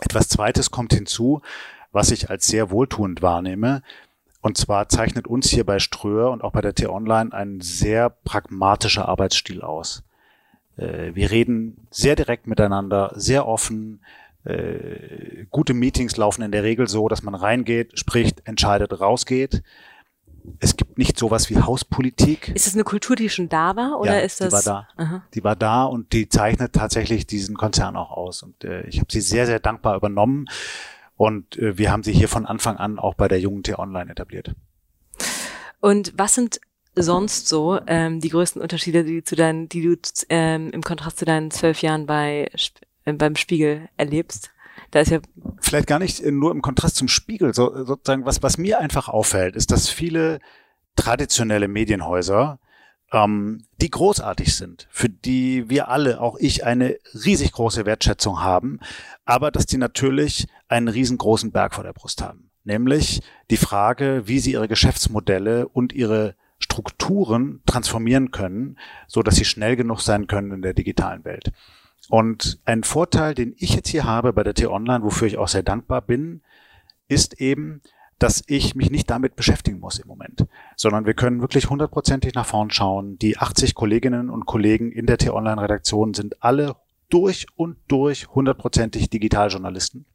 [0.00, 1.42] Etwas Zweites kommt hinzu,
[1.92, 3.82] was ich als sehr wohltuend wahrnehme.
[4.42, 9.08] Und zwar zeichnet uns hier bei Ströer und auch bei der T-Online ein sehr pragmatischer
[9.08, 10.04] Arbeitsstil aus.
[10.76, 14.00] Äh, wir reden sehr direkt miteinander, sehr offen.
[14.44, 19.62] Äh, gute Meetings laufen in der Regel so, dass man reingeht, spricht, entscheidet, rausgeht.
[20.60, 22.48] Es gibt nicht sowas wie Hauspolitik.
[22.54, 24.48] Ist das eine Kultur, die schon da war, oder ja, ist das?
[24.48, 25.02] Die war da.
[25.02, 25.22] Aha.
[25.34, 28.42] Die war da und die zeichnet tatsächlich diesen Konzern auch aus.
[28.42, 30.46] Und äh, ich habe sie sehr, sehr dankbar übernommen.
[31.16, 34.54] Und äh, wir haben sie hier von Anfang an auch bei der jungen T-Online etabliert.
[35.80, 36.60] Und was sind
[36.94, 39.96] sonst so ähm, die größten Unterschiede, die, zu deinen, die du
[40.28, 42.50] ähm, im Kontrast zu deinen zwölf Jahren bei,
[43.04, 44.50] äh, beim Spiegel erlebst?
[44.90, 45.20] Da ist ja
[45.60, 49.56] vielleicht gar nicht nur im Kontrast zum Spiegel, so, sozusagen was was mir einfach auffällt,
[49.56, 50.40] ist, dass viele
[50.96, 52.58] traditionelle Medienhäuser
[53.12, 58.80] ähm, die großartig sind, für die wir alle, auch ich, eine riesig große Wertschätzung haben,
[59.24, 62.50] aber dass die natürlich einen riesengroßen Berg vor der Brust haben.
[62.64, 69.44] Nämlich die Frage, wie sie ihre Geschäftsmodelle und ihre Strukturen transformieren können, so dass sie
[69.44, 71.52] schnell genug sein können in der digitalen Welt.
[72.08, 75.62] Und ein Vorteil, den ich jetzt hier habe bei der T-Online, wofür ich auch sehr
[75.62, 76.42] dankbar bin,
[77.08, 77.82] ist eben,
[78.18, 82.46] dass ich mich nicht damit beschäftigen muss im Moment, sondern wir können wirklich hundertprozentig nach
[82.46, 83.18] vorn schauen.
[83.18, 86.76] Die 80 Kolleginnen und Kollegen in der T-Online-Redaktion sind alle
[87.10, 90.06] durch und durch hundertprozentig Digitaljournalisten.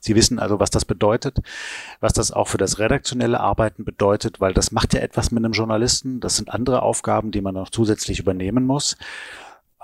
[0.00, 1.38] Sie wissen also, was das bedeutet,
[2.00, 5.54] was das auch für das redaktionelle Arbeiten bedeutet, weil das macht ja etwas mit einem
[5.54, 6.20] Journalisten.
[6.20, 8.98] Das sind andere Aufgaben, die man noch zusätzlich übernehmen muss.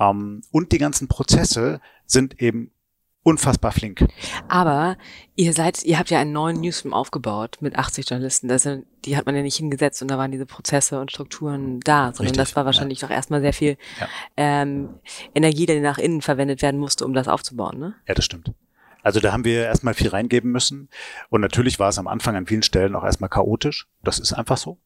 [0.00, 2.72] Ähm, und die ganzen Prozesse sind eben
[3.22, 4.06] unfassbar flink.
[4.48, 4.96] Aber
[5.36, 8.48] ihr seid, ihr habt ja einen neuen Newsroom aufgebaut mit 80 Journalisten.
[8.48, 11.80] Das sind, die hat man ja nicht hingesetzt und da waren diese Prozesse und Strukturen
[11.80, 13.08] da, sondern Richtig, das war wahrscheinlich ja.
[13.08, 14.08] doch erstmal sehr viel ja.
[14.36, 14.88] ähm,
[15.34, 17.94] Energie, die nach innen verwendet werden musste, um das aufzubauen, ne?
[18.08, 18.52] Ja, das stimmt.
[19.02, 20.88] Also da haben wir erstmal viel reingeben müssen.
[21.30, 23.88] Und natürlich war es am Anfang an vielen Stellen auch erstmal chaotisch.
[24.02, 24.78] Das ist einfach so.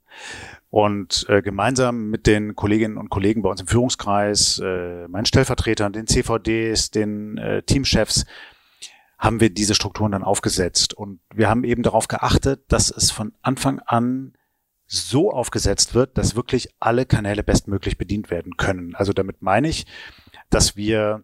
[0.74, 5.92] Und äh, gemeinsam mit den Kolleginnen und Kollegen bei uns im Führungskreis, äh, meinen Stellvertretern,
[5.92, 8.26] den CVDs, den äh, Teamchefs,
[9.16, 10.92] haben wir diese Strukturen dann aufgesetzt.
[10.92, 14.32] Und wir haben eben darauf geachtet, dass es von Anfang an
[14.88, 18.96] so aufgesetzt wird, dass wirklich alle Kanäle bestmöglich bedient werden können.
[18.96, 19.86] Also damit meine ich,
[20.50, 21.22] dass wir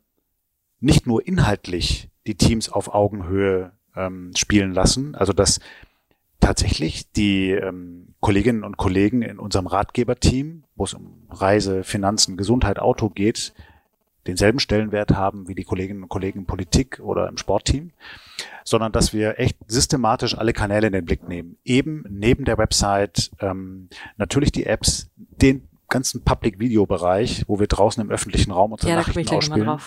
[0.79, 5.17] nicht nur inhaltlich die Teams auf Augenhöhe ähm, spielen lassen.
[5.17, 5.59] Also dass
[6.41, 12.79] tatsächlich die ähm, Kolleginnen und Kollegen in unserem Ratgeberteam, wo es um Reise, Finanzen, Gesundheit,
[12.79, 13.53] Auto geht,
[14.27, 17.93] denselben Stellenwert haben wie die Kolleginnen und Kollegen in Politik oder im Sportteam,
[18.65, 21.57] sondern dass wir echt systematisch alle Kanäle in den Blick nehmen.
[21.65, 28.11] Eben neben der Website ähm, natürlich die Apps, den ganzen Public-Video-Bereich, wo wir draußen im
[28.11, 29.81] öffentlichen Raum unsere ja, Nachrichten ausspielen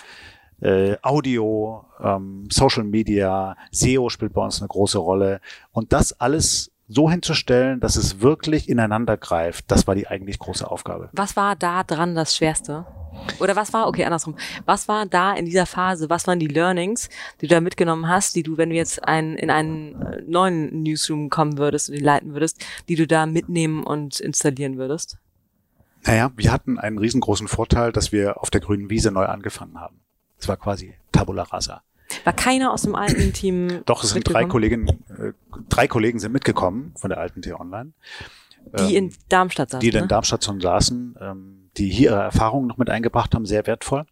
[0.64, 5.42] äh, Audio, ähm, Social Media, SEO spielt bei uns eine große Rolle.
[5.72, 10.70] Und das alles so hinzustellen, dass es wirklich ineinander greift, das war die eigentlich große
[10.70, 11.10] Aufgabe.
[11.14, 12.86] Was war da dran das Schwerste?
[13.40, 17.10] Oder was war, okay, andersrum, was war da in dieser Phase, was waren die Learnings,
[17.40, 20.82] die du da mitgenommen hast, die du, wenn du jetzt ein, in einen äh, neuen
[20.82, 25.18] Newsroom kommen würdest und die leiten würdest, die du da mitnehmen und installieren würdest?
[26.06, 30.03] Naja, wir hatten einen riesengroßen Vorteil, dass wir auf der grünen Wiese neu angefangen haben.
[30.44, 31.84] Es war quasi Tabula Rasa.
[32.26, 33.82] War keiner aus dem alten Team?
[33.86, 35.32] Doch, es sind drei Kollegen, äh,
[35.70, 37.94] drei Kollegen sind mitgekommen von der alten T-Online.
[38.78, 39.80] Die ähm, in Darmstadt saßen.
[39.80, 40.00] Die ne?
[40.00, 44.06] in Darmstadt schon saßen, ähm, die hier ihre Erfahrungen noch mit eingebracht haben, sehr wertvoll.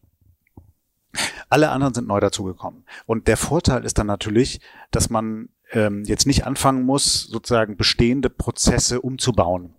[1.49, 2.85] Alle anderen sind neu dazugekommen.
[3.05, 8.29] Und der Vorteil ist dann natürlich, dass man ähm, jetzt nicht anfangen muss, sozusagen bestehende
[8.29, 9.73] Prozesse umzubauen,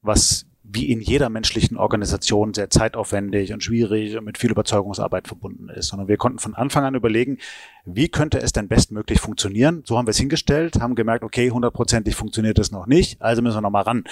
[0.00, 5.70] was wie in jeder menschlichen Organisation sehr zeitaufwendig und schwierig und mit viel Überzeugungsarbeit verbunden
[5.70, 7.38] ist, sondern wir konnten von Anfang an überlegen,
[7.86, 9.82] wie könnte es denn bestmöglich funktionieren?
[9.86, 13.56] So haben wir es hingestellt, haben gemerkt, okay, hundertprozentig funktioniert es noch nicht, also müssen
[13.56, 14.04] wir nochmal ran.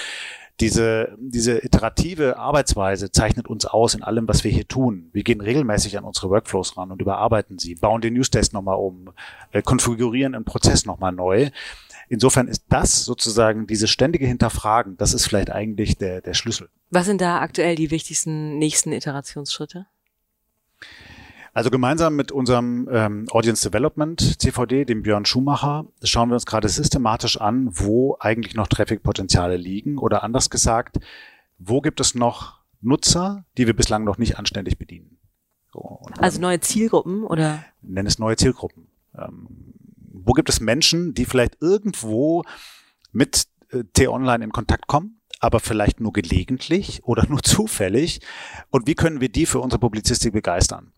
[0.61, 5.11] Diese, diese iterative Arbeitsweise zeichnet uns aus in allem, was wir hier tun.
[5.12, 9.11] Wir gehen regelmäßig an unsere Workflows ran und überarbeiten sie, bauen den Newstest nochmal um,
[9.53, 11.51] äh, konfigurieren einen Prozess nochmal neu
[12.09, 16.69] Insofern ist das sozusagen diese ständige Hinterfragen, das ist vielleicht eigentlich der, der Schlüssel.
[16.90, 19.87] Was sind da aktuell die wichtigsten nächsten Iterationsschritte?
[21.53, 26.69] Also gemeinsam mit unserem ähm, Audience Development CVD, dem Björn Schumacher, schauen wir uns gerade
[26.69, 30.99] systematisch an, wo eigentlich noch Traffic-Potenziale liegen oder anders gesagt,
[31.59, 35.16] wo gibt es noch Nutzer, die wir bislang noch nicht anständig bedienen.
[35.73, 37.64] So, also neue Zielgruppen oder?
[37.81, 38.88] Nenn es neue Zielgruppen.
[39.16, 39.66] Ähm,
[40.27, 42.43] wo gibt es Menschen, die vielleicht irgendwo
[43.12, 48.21] mit äh, T-Online in Kontakt kommen, aber vielleicht nur gelegentlich oder nur zufällig?
[48.71, 50.93] Und wie können wir die für unsere Publizistik begeistern?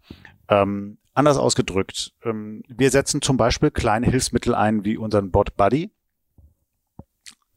[0.48, 5.90] Ähm, anders ausgedrückt, ähm, wir setzen zum Beispiel kleine Hilfsmittel ein wie unseren Bot Buddy,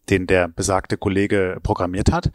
[0.10, 2.32] den der besagte Kollege programmiert hat.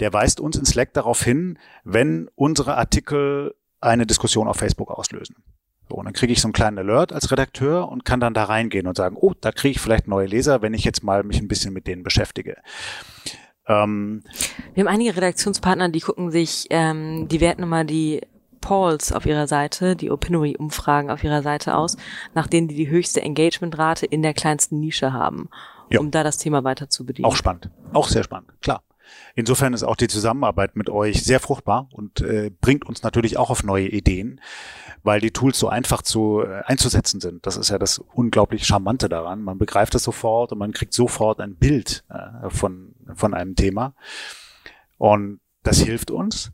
[0.00, 5.36] Der weist uns in Slack darauf hin, wenn unsere Artikel eine Diskussion auf Facebook auslösen.
[5.90, 8.44] So, und dann kriege ich so einen kleinen Alert als Redakteur und kann dann da
[8.44, 11.40] reingehen und sagen, oh, da kriege ich vielleicht neue Leser, wenn ich jetzt mal mich
[11.40, 12.58] ein bisschen mit denen beschäftige.
[13.66, 14.22] Ähm,
[14.74, 18.20] Wir haben einige Redaktionspartner, die gucken sich, ähm, die werten immer die
[18.60, 21.96] Polls auf ihrer Seite, die Opinory-Umfragen auf ihrer Seite aus,
[22.34, 25.48] nach denen die die höchste Engagementrate in der kleinsten Nische haben,
[25.88, 26.10] um ja.
[26.10, 27.26] da das Thema weiter zu bedienen.
[27.26, 28.82] Auch spannend, auch sehr spannend, klar.
[29.34, 33.50] Insofern ist auch die Zusammenarbeit mit euch sehr fruchtbar und äh, bringt uns natürlich auch
[33.50, 34.40] auf neue Ideen
[35.02, 37.46] weil die Tools so einfach zu äh, einzusetzen sind.
[37.46, 39.42] Das ist ja das unglaublich Charmante daran.
[39.42, 43.94] Man begreift es sofort und man kriegt sofort ein Bild äh, von, von einem Thema.
[44.98, 46.52] Und das hilft uns.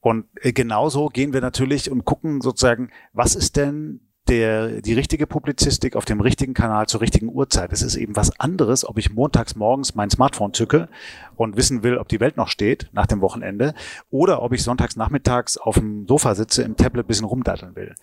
[0.00, 5.26] Und äh, genauso gehen wir natürlich und gucken sozusagen, was ist denn der, die richtige
[5.26, 7.72] Publizistik auf dem richtigen Kanal zur richtigen Uhrzeit.
[7.72, 10.88] Es ist eben was anderes, ob ich montags morgens mein Smartphone zücke
[11.36, 13.74] und wissen will, ob die Welt noch steht nach dem Wochenende
[14.10, 17.94] oder ob ich sonntags nachmittags auf dem Sofa sitze, im Tablet bisschen rumdatteln will.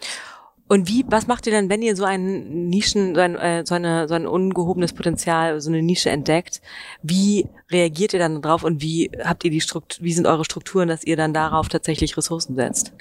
[0.67, 3.75] Und wie, was macht ihr denn, wenn ihr so ein Nischen, so ein, äh, so,
[3.75, 6.59] eine, so ein ungehobenes Potenzial, so eine Nische entdeckt?
[7.03, 10.87] Wie reagiert ihr dann darauf und wie habt ihr die Struktur, wie sind eure Strukturen,
[10.87, 12.93] dass ihr dann darauf tatsächlich Ressourcen setzt?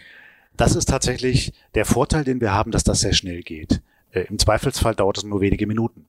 [0.56, 3.82] Das ist tatsächlich der Vorteil, den wir haben, dass das sehr schnell geht.
[4.12, 6.06] Äh, Im Zweifelsfall dauert es nur wenige Minuten.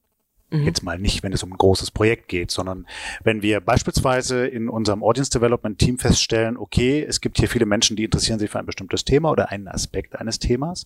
[0.51, 0.65] Mhm.
[0.65, 2.85] Jetzt mal nicht, wenn es um ein großes Projekt geht, sondern
[3.23, 7.95] wenn wir beispielsweise in unserem Audience Development Team feststellen, okay, es gibt hier viele Menschen,
[7.95, 10.85] die interessieren sich für ein bestimmtes Thema oder einen Aspekt eines Themas.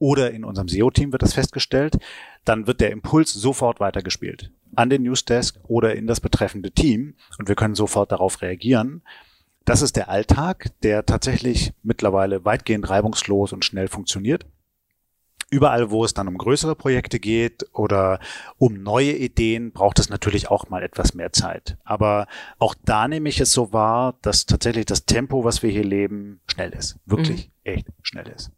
[0.00, 1.98] oder in unserem SEO-Team wird das festgestellt,
[2.44, 7.48] dann wird der Impuls sofort weitergespielt an den Newsdesk oder in das betreffende Team und
[7.48, 9.02] wir können sofort darauf reagieren.
[9.68, 14.46] Das ist der Alltag, der tatsächlich mittlerweile weitgehend reibungslos und schnell funktioniert.
[15.50, 18.18] Überall, wo es dann um größere Projekte geht oder
[18.56, 21.76] um neue Ideen, braucht es natürlich auch mal etwas mehr Zeit.
[21.84, 25.84] Aber auch da nehme ich es so wahr, dass tatsächlich das Tempo, was wir hier
[25.84, 26.96] leben, schnell ist.
[27.04, 27.70] Wirklich mhm.
[27.70, 28.50] echt schnell ist.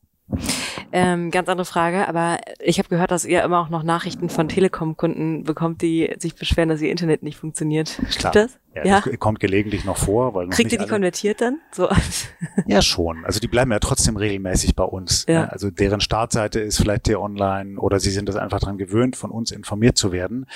[0.93, 4.49] Ähm, ganz andere Frage, aber ich habe gehört, dass ihr immer auch noch Nachrichten von
[4.49, 8.01] Telekom-Kunden bekommt, die sich beschweren, dass ihr Internet nicht funktioniert.
[8.11, 8.60] Stimmt das?
[8.75, 10.35] Ja, ja, das kommt gelegentlich noch vor.
[10.35, 10.91] Weil Kriegt ihr die alle...
[10.91, 11.59] konvertiert dann?
[11.73, 11.89] So.
[12.67, 13.25] ja, schon.
[13.25, 15.27] Also die bleiben ja trotzdem regelmäßig bei uns.
[15.29, 15.47] Ja.
[15.47, 19.31] Also deren Startseite ist vielleicht hier online oder sie sind das einfach dran gewöhnt, von
[19.31, 20.47] uns informiert zu werden.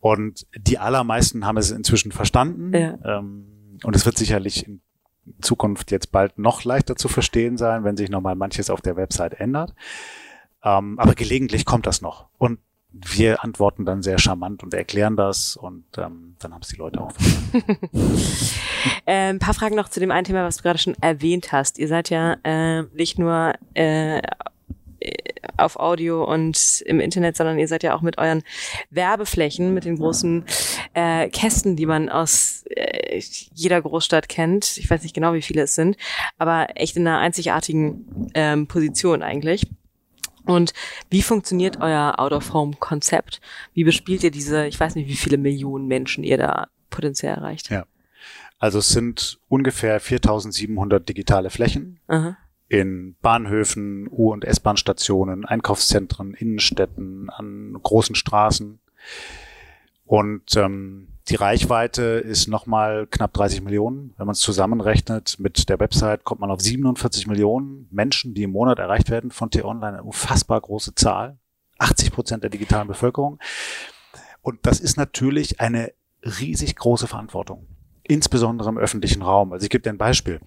[0.00, 2.72] Und die allermeisten haben es inzwischen verstanden.
[2.72, 2.98] Ja.
[3.04, 4.80] Ähm, und es wird sicherlich in
[5.40, 9.34] Zukunft jetzt bald noch leichter zu verstehen sein, wenn sich nochmal manches auf der Website
[9.34, 9.74] ändert.
[10.62, 12.28] Ähm, aber gelegentlich kommt das noch.
[12.38, 12.60] Und
[12.90, 17.00] wir antworten dann sehr charmant und erklären das und ähm, dann haben es die Leute
[17.00, 17.88] auch verstanden.
[19.06, 21.78] äh, ein paar Fragen noch zu dem einen Thema, was du gerade schon erwähnt hast.
[21.78, 24.22] Ihr seid ja äh, nicht nur äh,
[25.56, 28.42] auf Audio und im Internet, sondern ihr seid ja auch mit euren
[28.90, 30.44] Werbeflächen, mit den großen
[30.94, 33.20] äh, Kästen, die man aus äh,
[33.54, 34.78] jeder Großstadt kennt.
[34.78, 35.96] Ich weiß nicht genau, wie viele es sind,
[36.38, 39.66] aber echt in einer einzigartigen ähm, Position eigentlich.
[40.48, 40.72] Und
[41.10, 43.40] wie funktioniert euer Out-of-Home-Konzept?
[43.74, 47.70] Wie bespielt ihr diese, ich weiß nicht, wie viele Millionen Menschen ihr da potenziell erreicht?
[47.70, 47.86] Ja.
[48.58, 52.00] Also es sind ungefähr 4700 digitale Flächen.
[52.08, 52.36] Aha
[52.68, 58.78] in Bahnhöfen, U- und S-Bahn-Stationen, Einkaufszentren, Innenstädten, an großen Straßen.
[60.04, 64.14] Und ähm, die Reichweite ist nochmal knapp 30 Millionen.
[64.16, 68.52] Wenn man es zusammenrechnet mit der Website, kommt man auf 47 Millionen Menschen, die im
[68.52, 69.98] Monat erreicht werden von T-Online.
[69.98, 71.38] Eine unfassbar große Zahl.
[71.78, 73.38] 80 Prozent der digitalen Bevölkerung.
[74.42, 77.66] Und das ist natürlich eine riesig große Verantwortung.
[78.02, 79.52] Insbesondere im öffentlichen Raum.
[79.52, 80.40] Also ich gebe dir ein Beispiel.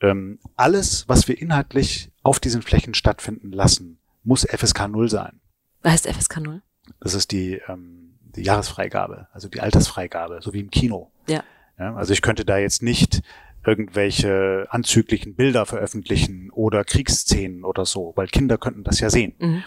[0.00, 5.40] Ähm, alles, was wir inhaltlich auf diesen Flächen stattfinden lassen, muss FSK 0 sein.
[5.82, 6.62] Was heißt FSK 0?
[7.00, 8.03] Das ist die, ähm,
[8.36, 11.10] die Jahresfreigabe, also die Altersfreigabe, so wie im Kino.
[11.28, 11.42] Ja.
[11.78, 11.94] ja.
[11.94, 13.22] Also ich könnte da jetzt nicht
[13.66, 19.34] irgendwelche anzüglichen Bilder veröffentlichen oder Kriegsszenen oder so, weil Kinder könnten das ja sehen.
[19.38, 19.64] Mhm.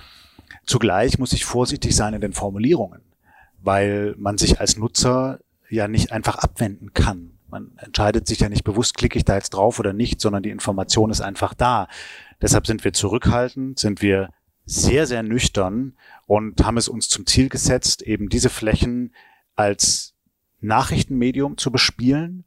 [0.66, 3.02] Zugleich muss ich vorsichtig sein in den Formulierungen,
[3.62, 5.40] weil man sich als Nutzer
[5.70, 9.52] ja nicht einfach abwenden kann man entscheidet sich ja nicht bewusst, klicke ich da jetzt
[9.52, 11.88] drauf oder nicht, sondern die Information ist einfach da.
[12.42, 14.30] Deshalb sind wir zurückhaltend, sind wir
[14.68, 15.98] sehr, sehr nüchtern
[16.28, 19.16] und haben es uns zum Ziel gesetzt, eben diese Flächen
[19.56, 20.14] als
[20.60, 22.46] Nachrichtenmedium zu bespielen,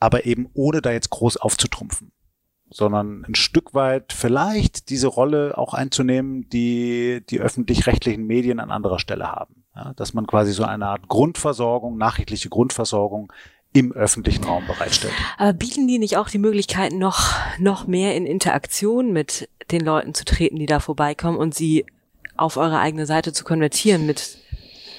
[0.00, 2.10] aber eben ohne da jetzt groß aufzutrumpfen,
[2.68, 8.98] sondern ein Stück weit vielleicht diese Rolle auch einzunehmen, die die öffentlich-rechtlichen Medien an anderer
[8.98, 9.64] Stelle haben.
[9.76, 13.32] Ja, dass man quasi so eine Art Grundversorgung, nachrichtliche Grundversorgung
[13.78, 15.12] im öffentlichen Raum bereitstellt.
[15.36, 20.14] Aber bieten die nicht auch die Möglichkeit, noch, noch mehr in Interaktion mit den Leuten
[20.14, 21.84] zu treten, die da vorbeikommen und sie
[22.36, 24.38] auf eure eigene Seite zu konvertieren mit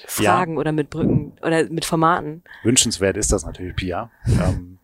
[0.06, 0.58] Fragen ja.
[0.58, 2.42] oder mit Brücken oder mit Formaten?
[2.62, 4.10] Wünschenswert ist das natürlich, Pia.
[4.26, 4.78] ähm,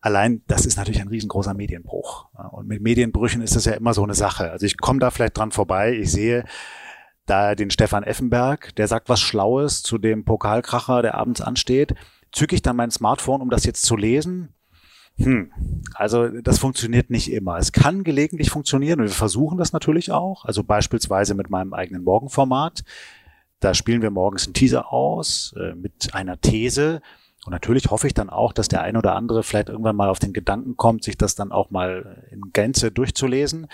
[0.00, 2.26] allein das ist natürlich ein riesengroßer Medienbruch.
[2.52, 4.50] Und mit Medienbrüchen ist das ja immer so eine Sache.
[4.50, 6.44] Also ich komme da vielleicht dran vorbei, ich sehe
[7.26, 11.94] da den Stefan Effenberg, der sagt was Schlaues zu dem Pokalkracher, der abends ansteht
[12.34, 14.54] zücke ich dann mein Smartphone, um das jetzt zu lesen?
[15.16, 15.52] Hm,
[15.94, 17.56] also das funktioniert nicht immer.
[17.56, 20.44] Es kann gelegentlich funktionieren und wir versuchen das natürlich auch.
[20.44, 22.82] Also beispielsweise mit meinem eigenen Morgenformat.
[23.60, 27.00] Da spielen wir morgens einen Teaser aus äh, mit einer These.
[27.46, 30.18] Und natürlich hoffe ich dann auch, dass der ein oder andere vielleicht irgendwann mal auf
[30.18, 33.68] den Gedanken kommt, sich das dann auch mal in Gänze durchzulesen.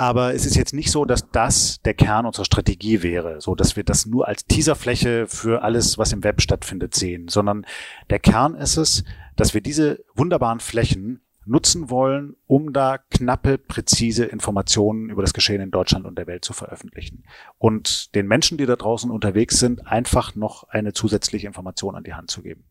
[0.00, 3.74] Aber es ist jetzt nicht so, dass das der Kern unserer Strategie wäre, so dass
[3.74, 7.66] wir das nur als Teaserfläche für alles, was im Web stattfindet, sehen, sondern
[8.08, 9.02] der Kern ist es,
[9.34, 15.60] dass wir diese wunderbaren Flächen nutzen wollen, um da knappe, präzise Informationen über das Geschehen
[15.60, 17.24] in Deutschland und der Welt zu veröffentlichen.
[17.56, 22.14] Und den Menschen, die da draußen unterwegs sind, einfach noch eine zusätzliche Information an die
[22.14, 22.64] Hand zu geben.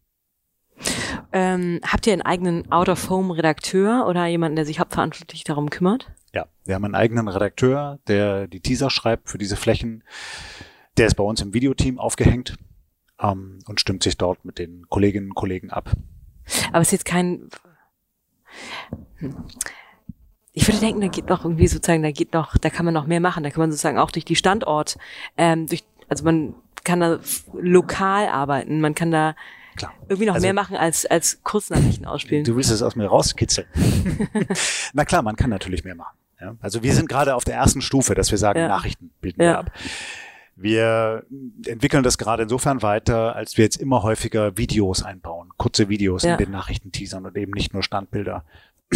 [1.33, 6.11] Ähm, habt ihr einen eigenen Out-of-Home-Redakteur oder jemanden, der sich hauptverantwortlich darum kümmert?
[6.33, 10.03] Ja, wir haben einen eigenen Redakteur, der die Teaser schreibt für diese Flächen.
[10.97, 12.57] Der ist bei uns im Videoteam aufgehängt
[13.21, 15.91] ähm, und stimmt sich dort mit den Kolleginnen und Kollegen ab.
[16.69, 17.49] Aber es ist jetzt kein.
[19.17, 19.35] Hm.
[20.53, 23.05] Ich würde denken, da geht noch irgendwie sozusagen, da geht noch, da kann man noch
[23.05, 23.43] mehr machen.
[23.43, 24.97] Da kann man sozusagen auch durch die Standort,
[25.37, 27.19] ähm, durch, also man kann da
[27.53, 29.35] lokal arbeiten, man kann da
[29.77, 29.93] Klar.
[30.09, 32.43] irgendwie noch also, mehr machen als, als Kurznachrichten ausspielen.
[32.43, 33.67] Du willst es aus mir rauskitzeln.
[34.93, 36.17] Na klar, man kann natürlich mehr machen.
[36.41, 36.55] Ja?
[36.59, 38.67] Also wir sind gerade auf der ersten Stufe, dass wir sagen, ja.
[38.67, 39.71] Nachrichten bilden wir ab.
[40.55, 41.23] Wir
[41.67, 46.33] entwickeln das gerade insofern weiter, als wir jetzt immer häufiger Videos einbauen, kurze Videos ja.
[46.33, 48.43] in den Nachrichtenteasern und eben nicht nur Standbilder.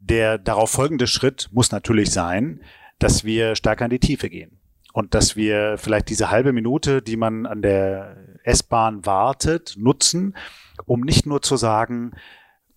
[0.00, 2.60] Der darauf folgende Schritt muss natürlich sein,
[2.98, 4.58] dass wir stärker in die Tiefe gehen
[4.92, 10.36] und dass wir vielleicht diese halbe Minute, die man an der S-Bahn wartet, nutzen,
[10.84, 12.12] um nicht nur zu sagen,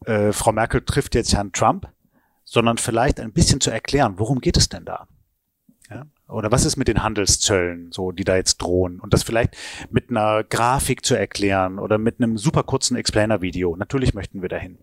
[0.06, 1.88] äh, Frau Merkel trifft jetzt Herrn Trump,
[2.44, 5.08] sondern vielleicht ein bisschen zu erklären, worum geht es denn da?
[5.90, 6.06] Ja?
[6.28, 9.00] Oder was ist mit den Handelszöllen, so, die da jetzt drohen?
[9.00, 9.56] Und das vielleicht
[9.92, 13.76] mit einer Grafik zu erklären oder mit einem super kurzen Explainer-Video.
[13.76, 14.78] Natürlich möchten wir dahin.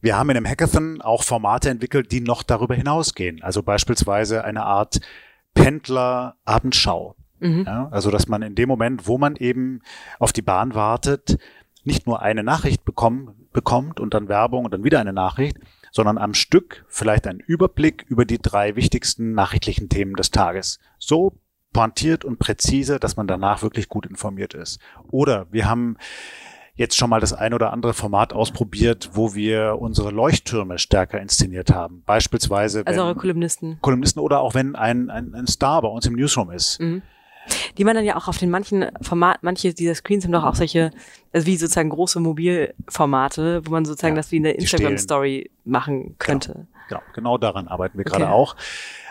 [0.00, 3.42] Wir haben in einem Hackathon auch Formate entwickelt, die noch darüber hinausgehen.
[3.42, 5.00] Also beispielsweise eine Art
[5.54, 7.16] Pendler-Abendschau.
[7.44, 7.64] Mhm.
[7.66, 9.80] Ja, also, dass man in dem Moment, wo man eben
[10.18, 11.38] auf die Bahn wartet,
[11.84, 15.58] nicht nur eine Nachricht bekommen, bekommt und dann Werbung und dann wieder eine Nachricht,
[15.92, 20.78] sondern am Stück vielleicht einen Überblick über die drei wichtigsten nachrichtlichen Themen des Tages.
[20.98, 21.38] So
[21.72, 24.80] pointiert und präzise, dass man danach wirklich gut informiert ist.
[25.10, 25.98] Oder wir haben
[26.74, 31.70] jetzt schon mal das ein oder andere Format ausprobiert, wo wir unsere Leuchttürme stärker inszeniert
[31.70, 32.02] haben.
[32.06, 32.86] Beispielsweise.
[32.86, 33.78] Also eure Kolumnisten.
[33.80, 36.80] Kolumnisten oder auch wenn ein, ein, ein Star bei uns im Newsroom ist.
[36.80, 37.02] Mhm.
[37.76, 40.54] Die man dann ja auch auf den manchen Format, manche dieser Screens haben doch auch
[40.54, 40.90] solche,
[41.32, 46.66] also wie sozusagen große Mobilformate, wo man sozusagen ja, das wie eine Instagram-Story machen könnte.
[46.88, 48.18] Genau, genau, genau daran arbeiten wir okay.
[48.18, 48.56] gerade auch.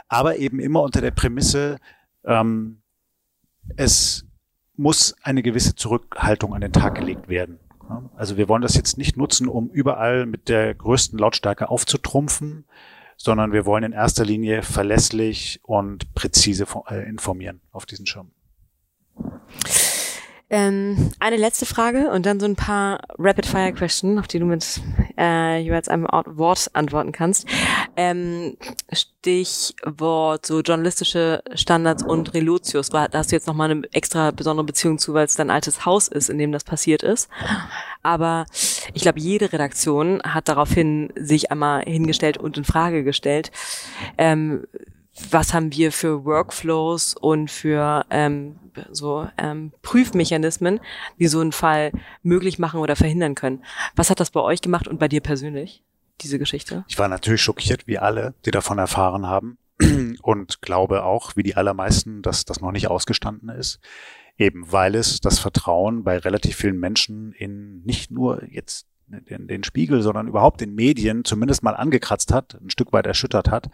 [0.07, 1.79] Aber eben immer unter der Prämisse,
[2.25, 2.81] ähm,
[3.75, 4.25] es
[4.75, 7.59] muss eine gewisse Zurückhaltung an den Tag gelegt werden.
[8.15, 12.65] Also wir wollen das jetzt nicht nutzen, um überall mit der größten Lautstärke aufzutrumpfen,
[13.23, 18.31] sondern wir wollen in erster Linie verlässlich und präzise äh, informieren auf diesen Schirm.
[20.49, 24.81] Ähm, eine letzte Frage und dann so ein paar Rapid-Fire-Questions, auf die du mit
[25.17, 27.47] äh, jeweils einem Wort antworten kannst.
[27.95, 28.57] Ähm,
[28.91, 32.89] Stichwort so journalistische Standards und Relotius.
[32.89, 36.09] Da hast du jetzt nochmal eine extra besondere Beziehung zu, weil es dein altes Haus
[36.09, 37.29] ist, in dem das passiert ist.
[38.03, 38.45] Aber
[38.93, 43.51] ich glaube, jede Redaktion hat daraufhin sich einmal hingestellt und in Frage gestellt.
[44.17, 44.67] Ähm,
[45.29, 48.59] was haben wir für Workflows und für ähm,
[48.91, 50.79] so ähm, Prüfmechanismen,
[51.19, 51.91] die so einen Fall
[52.23, 53.63] möglich machen oder verhindern können.
[53.95, 55.83] Was hat das bei euch gemacht und bei dir persönlich,
[56.21, 56.83] diese Geschichte?
[56.87, 59.57] Ich war natürlich schockiert, wie alle, die davon erfahren haben
[60.21, 63.79] und glaube auch, wie die allermeisten, dass das noch nicht ausgestanden ist.
[64.37, 69.63] Eben weil es das Vertrauen bei relativ vielen Menschen in nicht nur jetzt den, den
[69.63, 73.69] Spiegel, sondern überhaupt den Medien zumindest mal angekratzt hat, ein Stück weit erschüttert hat.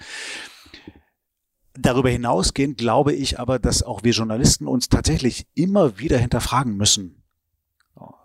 [1.74, 7.24] Darüber hinausgehend glaube ich aber, dass auch wir Journalisten uns tatsächlich immer wieder hinterfragen müssen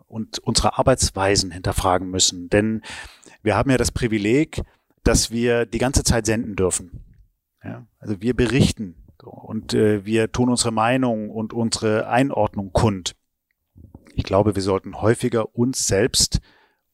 [0.06, 2.48] und unsere Arbeitsweisen hinterfragen müssen.
[2.48, 2.82] Denn
[3.42, 4.62] wir haben ja das Privileg,
[5.02, 7.04] dass wir die ganze Zeit senden dürfen.
[7.62, 13.14] Ja, also wir berichten und äh, wir tun unsere Meinung und unsere Einordnung kund.
[14.14, 16.40] Ich glaube, wir sollten häufiger uns selbst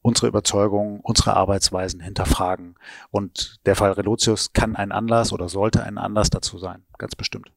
[0.01, 2.75] unsere Überzeugungen, unsere Arbeitsweisen hinterfragen.
[3.11, 7.51] Und der Fall Relotius kann ein Anlass oder sollte ein Anlass dazu sein, ganz bestimmt.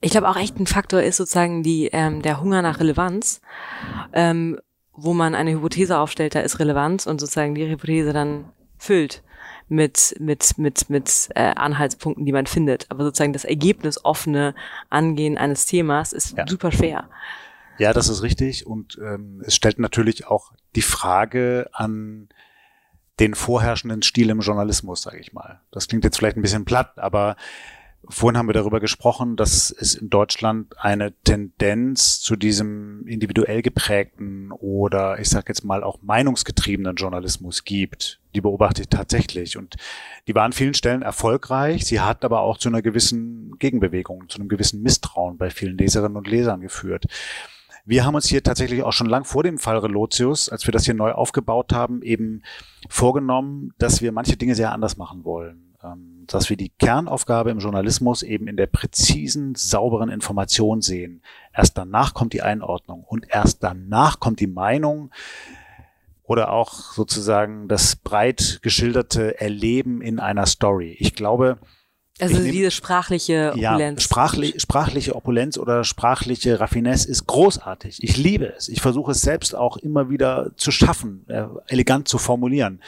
[0.00, 3.40] Ich glaube auch echt ein Faktor ist sozusagen die ähm, der Hunger nach Relevanz,
[4.12, 4.58] ähm,
[4.92, 9.22] wo man eine Hypothese aufstellt, da ist Relevanz und sozusagen die Hypothese dann füllt
[9.70, 12.86] mit mit mit mit äh, Anhaltspunkten, die man findet.
[12.90, 14.54] Aber sozusagen das Ergebnis offene
[14.90, 16.46] Angehen eines Themas ist ja.
[16.46, 17.08] super schwer.
[17.78, 18.66] Ja, das ist richtig.
[18.66, 22.28] Und ähm, es stellt natürlich auch die Frage an
[23.20, 25.60] den vorherrschenden Stil im Journalismus, sage ich mal.
[25.70, 27.36] Das klingt jetzt vielleicht ein bisschen platt, aber
[28.08, 34.52] vorhin haben wir darüber gesprochen, dass es in Deutschland eine Tendenz zu diesem individuell geprägten
[34.52, 38.20] oder ich sage jetzt mal auch meinungsgetriebenen Journalismus gibt.
[38.34, 39.76] Die beobachte ich tatsächlich und
[40.26, 41.84] die war an vielen Stellen erfolgreich.
[41.84, 46.16] Sie hat aber auch zu einer gewissen Gegenbewegung, zu einem gewissen Misstrauen bei vielen Leserinnen
[46.16, 47.06] und Lesern geführt.
[47.84, 50.84] Wir haben uns hier tatsächlich auch schon lang vor dem Fall Relotius, als wir das
[50.84, 52.42] hier neu aufgebaut haben, eben
[52.88, 55.74] vorgenommen, dass wir manche Dinge sehr anders machen wollen.
[56.32, 61.22] Dass wir die Kernaufgabe im Journalismus eben in der präzisen, sauberen Information sehen.
[61.54, 65.10] Erst danach kommt die Einordnung und erst danach kommt die Meinung,
[66.30, 70.96] oder auch sozusagen das breit geschilderte Erleben in einer Story.
[71.00, 71.58] Ich glaube,
[72.20, 74.00] also nehm, diese sprachliche Opulenz.
[74.00, 78.02] Ja, sprachlich, sprachliche Opulenz oder sprachliche Raffinesse ist großartig.
[78.04, 78.68] Ich liebe es.
[78.68, 82.80] Ich versuche es selbst auch immer wieder zu schaffen, äh, elegant zu formulieren.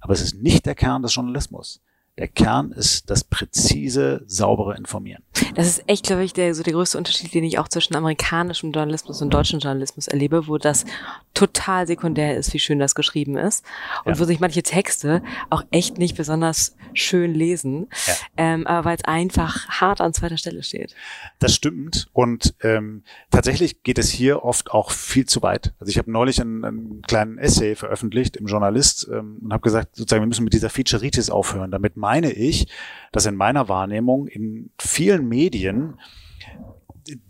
[0.00, 1.80] Aber es ist nicht der Kern des Journalismus.
[2.20, 5.22] Der Kern ist das präzise, saubere Informieren.
[5.54, 8.72] Das ist echt, glaube ich, der, so der größte Unterschied, den ich auch zwischen amerikanischem
[8.72, 10.84] Journalismus und deutschem Journalismus erlebe, wo das
[11.32, 13.64] total sekundär ist, wie schön das geschrieben ist.
[14.04, 14.20] Und ja.
[14.20, 18.14] wo sich manche Texte auch echt nicht besonders schön lesen, ja.
[18.36, 20.94] ähm, aber weil es einfach hart an zweiter Stelle steht.
[21.38, 22.08] Das stimmt.
[22.12, 25.72] Und ähm, tatsächlich geht es hier oft auch viel zu weit.
[25.80, 29.96] Also ich habe neulich einen, einen kleinen Essay veröffentlicht im Journalist ähm, und habe gesagt,
[29.96, 31.70] sozusagen, wir müssen mit dieser Featureitis aufhören.
[31.70, 32.66] Damit meine ich,
[33.12, 35.94] dass in meiner Wahrnehmung in vielen Medien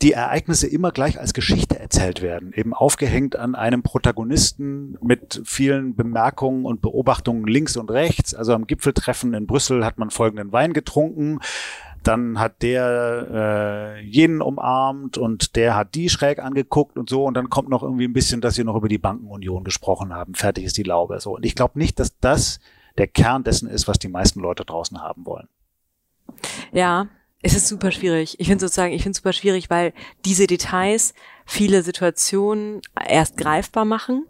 [0.01, 5.97] die Ereignisse immer gleich als Geschichte erzählt werden, eben aufgehängt an einem Protagonisten mit vielen
[5.97, 8.35] Bemerkungen und Beobachtungen links und rechts.
[8.35, 11.41] Also am Gipfeltreffen in Brüssel hat man folgenden Wein getrunken,
[12.03, 17.35] dann hat der äh, jenen umarmt und der hat die schräg angeguckt und so und
[17.35, 20.35] dann kommt noch irgendwie ein bisschen, dass sie noch über die Bankenunion gesprochen haben.
[20.35, 21.21] Fertig ist die Laube.
[21.21, 22.61] So und ich glaube nicht, dass das
[22.99, 25.49] der Kern dessen ist, was die meisten Leute draußen haben wollen.
[26.73, 27.09] Ja,
[27.43, 28.39] es ist super schwierig.
[28.39, 29.93] Ich finde sozusagen, ich finde es super schwierig, weil
[30.25, 31.15] diese Details
[31.47, 34.27] viele Situationen erst greifbar machen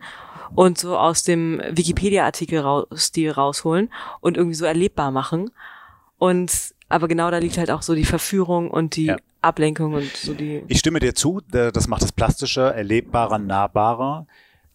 [0.54, 5.50] und so aus dem Wikipedia-Artikel raus, rausholen und irgendwie so erlebbar machen.
[6.18, 9.16] Und aber genau da liegt halt auch so die Verführung und die ja.
[9.42, 10.62] Ablenkung und so die.
[10.68, 14.26] Ich stimme dir zu, das macht es plastischer, erlebbarer, nahbarer.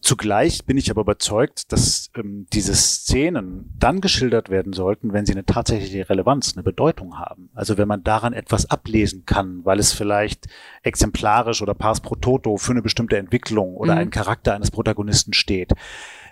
[0.05, 5.31] Zugleich bin ich aber überzeugt, dass ähm, diese Szenen dann geschildert werden sollten, wenn sie
[5.31, 7.49] eine tatsächliche Relevanz, eine Bedeutung haben.
[7.55, 10.45] Also wenn man daran etwas ablesen kann, weil es vielleicht
[10.83, 14.01] exemplarisch oder pars pro toto für eine bestimmte Entwicklung oder mhm.
[14.01, 15.73] einen Charakter eines Protagonisten steht.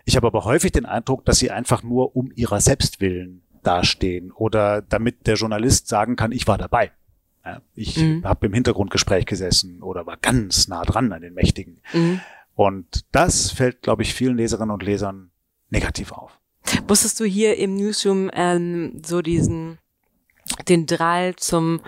[0.05, 4.31] Ich habe aber häufig den Eindruck, dass sie einfach nur um ihrer selbst willen dastehen
[4.31, 6.91] oder damit der Journalist sagen kann, ich war dabei.
[7.43, 8.23] Ja, ich mhm.
[8.23, 11.81] habe im Hintergrundgespräch gesessen oder war ganz nah dran an den Mächtigen.
[11.91, 12.21] Mhm.
[12.55, 15.31] Und das fällt, glaube ich, vielen Leserinnen und Lesern
[15.69, 16.39] negativ auf.
[16.87, 19.79] Wusstest du hier im Newsroom ähm, so diesen
[20.67, 21.81] den Drall zum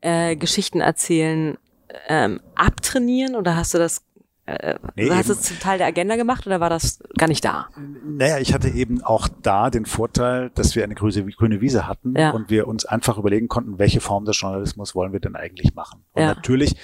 [0.00, 1.58] äh, Geschichten erzählen
[2.06, 4.02] ähm, abtrainieren oder hast du das
[4.46, 7.44] äh, nee, hast du es zum Teil der Agenda gemacht oder war das gar nicht
[7.44, 7.68] da?
[8.06, 12.14] Naja, ich hatte eben auch da den Vorteil, dass wir eine grüne, grüne Wiese hatten
[12.16, 12.30] ja.
[12.30, 16.04] und wir uns einfach überlegen konnten, welche Form des Journalismus wollen wir denn eigentlich machen.
[16.12, 16.28] Und ja.
[16.28, 16.76] natürlich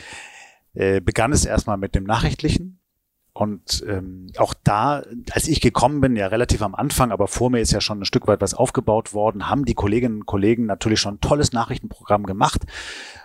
[0.75, 2.81] äh, begann es erstmal mit dem Nachrichtlichen,
[3.35, 7.61] und ähm, auch da, als ich gekommen bin, ja relativ am Anfang, aber vor mir
[7.61, 11.01] ist ja schon ein Stück weit was aufgebaut worden, haben die Kolleginnen und Kollegen natürlich
[11.01, 12.63] schon ein tolles Nachrichtenprogramm gemacht.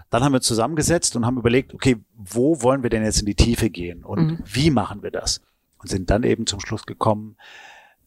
[0.09, 3.35] Dann haben wir zusammengesetzt und haben überlegt, okay, wo wollen wir denn jetzt in die
[3.35, 4.39] Tiefe gehen und mhm.
[4.45, 5.41] wie machen wir das?
[5.77, 7.37] Und sind dann eben zum Schluss gekommen,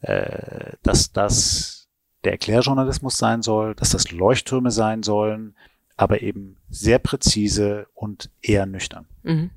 [0.01, 1.89] äh, dass das
[2.25, 5.55] der Erklärjournalismus sein soll, dass das Leuchttürme sein sollen,
[5.97, 9.07] aber eben sehr präzise und eher nüchtern.
[9.23, 9.51] Mhm.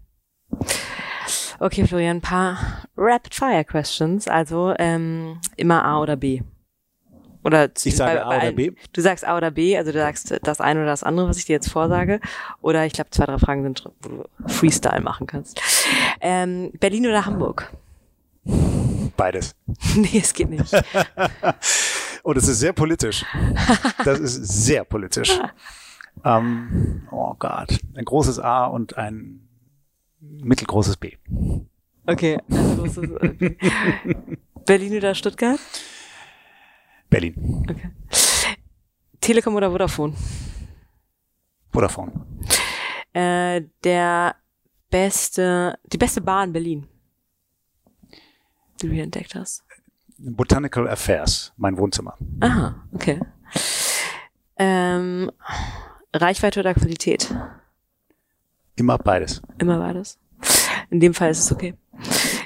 [1.60, 2.58] Okay, Florian, ein paar
[2.97, 4.28] Rapid-Fire-Questions.
[4.28, 6.41] Also ähm, immer A oder B.
[7.45, 8.72] Oder ich sage bei, A oder B.
[8.91, 11.45] Du sagst A oder B, also du sagst das eine oder das andere, was ich
[11.45, 12.20] dir jetzt vorsage.
[12.62, 15.62] Oder ich glaube, zwei, drei Fragen sind, wo du Freestyle machen kannst.
[16.22, 17.72] Ähm, Berlin oder Hamburg?
[19.16, 19.56] Beides.
[19.95, 20.74] nee, es geht nicht.
[22.24, 23.24] oh, das ist sehr politisch.
[24.03, 24.36] Das ist
[24.66, 25.39] sehr politisch.
[26.26, 27.80] ähm, oh Gott.
[27.95, 29.45] Ein großes A und ein
[30.41, 31.13] mittelgroßes B.
[32.07, 33.57] Okay, also großes okay.
[34.65, 35.59] Berlin oder Stuttgart?
[37.09, 37.65] Berlin.
[37.69, 37.91] Okay.
[39.21, 40.13] Telekom oder Vodafone?
[41.71, 42.11] Vodafone.
[43.13, 44.36] Äh, der
[44.89, 46.88] beste, die beste Bar in Berlin,
[48.82, 49.63] die du hier entdeckt hast?
[50.17, 52.17] Botanical Affairs, mein Wohnzimmer.
[52.39, 53.19] Aha, okay.
[54.57, 55.32] Ähm,
[56.13, 57.34] Reichweite oder Qualität?
[58.76, 59.41] Immer beides.
[59.57, 60.19] Immer beides.
[60.89, 61.73] In dem Fall ist es okay.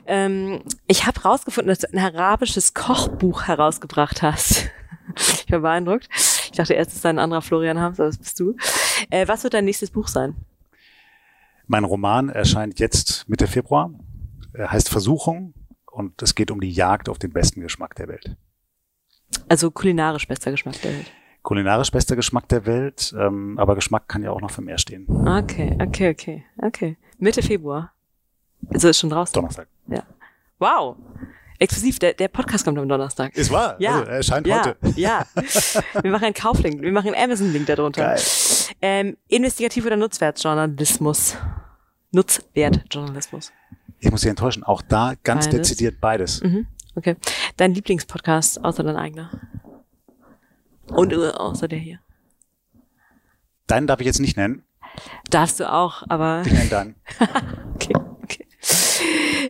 [0.05, 4.69] Ähm, ich habe rausgefunden, dass du ein arabisches Kochbuch herausgebracht hast.
[5.15, 6.07] ich war beeindruckt.
[6.13, 8.55] Ich dachte erst, dass da ein anderer Florian Harms, aber das bist du.
[9.09, 10.35] Äh, was wird dein nächstes Buch sein?
[11.67, 13.91] Mein Roman erscheint jetzt Mitte Februar.
[14.53, 15.53] Er heißt Versuchung
[15.85, 18.35] und es geht um die Jagd auf den besten Geschmack der Welt.
[19.47, 21.11] Also kulinarisch bester Geschmack der Welt
[21.41, 25.05] kulinarisch bester Geschmack der Welt, ähm, aber Geschmack kann ja auch noch für mehr stehen.
[25.09, 26.97] Okay, okay, okay, okay.
[27.17, 27.91] Mitte Februar.
[28.73, 29.33] Also ist schon draußen.
[29.33, 29.67] Donnerstag.
[29.87, 30.03] Ja.
[30.59, 30.97] Wow.
[31.57, 33.35] Exklusiv, der, der Podcast kommt am Donnerstag.
[33.35, 33.75] Ist wahr.
[33.79, 33.99] Ja.
[33.99, 34.65] Also, er erscheint ja.
[34.65, 34.77] heute.
[34.95, 35.25] Ja.
[36.01, 38.03] Wir machen einen Kauflink, wir machen einen Amazon-Link darunter.
[38.03, 38.21] Geil.
[38.81, 41.35] Ähm, investigativ oder Nutzwertjournalismus?
[42.11, 43.51] Nutzwertjournalismus.
[43.99, 45.69] Ich muss Sie enttäuschen, auch da ganz beides.
[45.69, 46.41] dezidiert beides.
[46.41, 46.67] Mhm.
[46.95, 47.17] Okay.
[47.57, 49.29] Dein Lieblingspodcast außer dein eigener?
[50.91, 51.99] Und uh, außer der hier.
[53.67, 54.63] Deinen darf ich jetzt nicht nennen.
[55.29, 56.43] Darfst du auch, aber.
[56.45, 56.95] Ich nenne deinen.
[57.75, 58.47] okay, okay.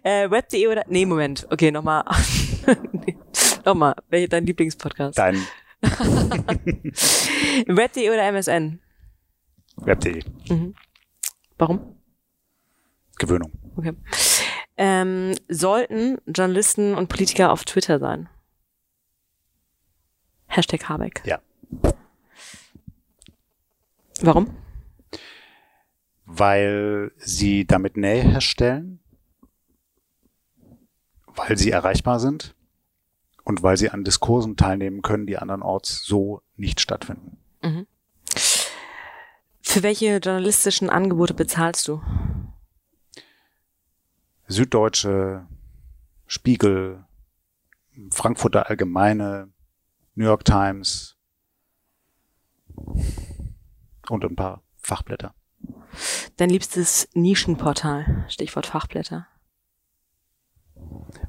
[0.03, 0.83] Äh, Web.de oder.
[0.87, 1.47] Nee, Moment.
[1.49, 2.03] Okay, nochmal.
[3.65, 3.95] nochmal.
[4.09, 5.17] Welcher dein Lieblingspodcast?
[5.17, 5.35] Dein.
[7.67, 8.79] Web.de oder MSN?
[9.77, 10.21] Web.de.
[10.49, 10.75] Mhm.
[11.57, 11.95] Warum?
[13.17, 13.51] Gewöhnung.
[13.75, 13.93] Okay.
[14.77, 18.29] Ähm, sollten Journalisten und Politiker auf Twitter sein?
[20.49, 21.21] Hashtag Habeck.
[21.25, 21.39] Ja.
[24.21, 24.57] Warum?
[26.25, 28.99] Weil sie damit Nähe herstellen,
[31.27, 32.55] weil sie erreichbar sind
[33.43, 37.37] und weil sie an Diskursen teilnehmen können, die andernorts so nicht stattfinden.
[37.61, 37.87] Mhm.
[39.61, 42.01] Für welche journalistischen Angebote bezahlst du?
[44.47, 45.47] Süddeutsche,
[46.25, 47.05] Spiegel,
[48.11, 49.51] Frankfurter Allgemeine,
[50.19, 51.15] New York Times
[52.75, 55.33] und ein paar Fachblätter.
[56.35, 59.27] Dein liebstes Nischenportal, Stichwort Fachblätter.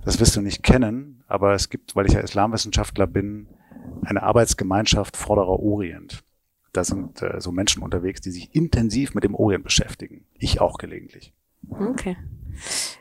[0.05, 3.47] Das wirst du nicht kennen, aber es gibt, weil ich ja Islamwissenschaftler bin,
[4.03, 6.24] eine Arbeitsgemeinschaft Vorderer Orient.
[6.72, 10.26] Da sind äh, so Menschen unterwegs, die sich intensiv mit dem Orient beschäftigen.
[10.34, 11.32] Ich auch gelegentlich.
[11.70, 12.16] Okay.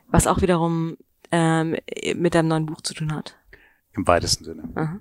[0.08, 0.98] Was auch wiederum
[1.32, 1.78] ähm,
[2.16, 3.40] mit deinem neuen Buch zu tun hat.
[3.94, 4.70] Im weitesten Sinne.
[4.76, 5.00] Aha.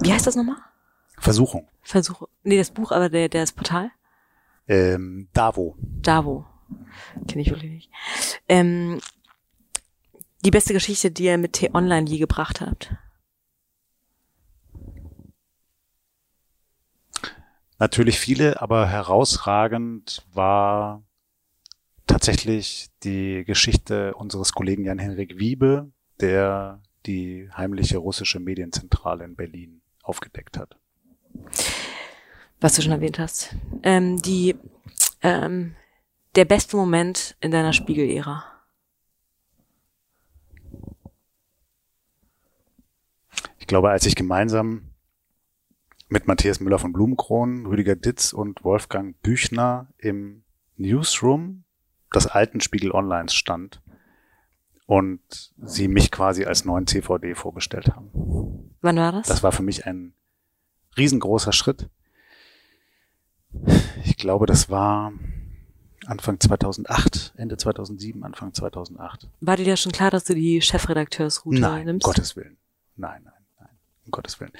[0.00, 0.56] Wie heißt das nochmal?
[1.18, 1.68] Versuchung.
[1.82, 2.28] Versuche.
[2.42, 3.90] Nee, das Buch, aber der, der das Portal?
[4.66, 5.76] Ähm, Davo.
[5.80, 6.46] Davo.
[7.28, 7.90] Kenne ich wirklich nicht.
[8.48, 9.00] Ähm,
[10.44, 12.94] die beste Geschichte, die ihr mit T-Online je gebracht habt?
[17.78, 21.02] Natürlich viele, aber herausragend war
[22.06, 25.90] tatsächlich die Geschichte unseres Kollegen Jan-Henrik Wiebe,
[26.20, 30.76] der die heimliche russische Medienzentrale in Berlin aufgedeckt hat.
[32.60, 33.54] Was du schon erwähnt hast.
[33.82, 34.56] Ähm, die,
[35.22, 35.74] ähm,
[36.34, 38.44] der beste Moment in deiner Spiegel-Ära.
[43.58, 44.90] Ich glaube, als ich gemeinsam
[46.08, 50.44] mit Matthias Müller von Blumenkron, Rüdiger Ditz und Wolfgang Büchner im
[50.76, 51.64] Newsroom
[52.14, 53.80] des alten Spiegel Online stand
[54.86, 55.20] und
[55.62, 58.10] sie mich quasi als neuen CVD vorgestellt haben.
[58.80, 59.28] Wann war das?
[59.28, 60.14] Das war für mich ein
[60.96, 61.88] riesengroßer Schritt.
[64.04, 65.12] Ich glaube, das war
[66.06, 69.28] Anfang 2008, Ende 2007, Anfang 2008.
[69.40, 72.04] War dir ja schon klar, dass du die Chefredakteursroute nein, nimmst?
[72.04, 72.58] Um Gottes Willen.
[72.96, 73.70] Nein, nein, nein,
[74.04, 74.52] um Gottes Willen.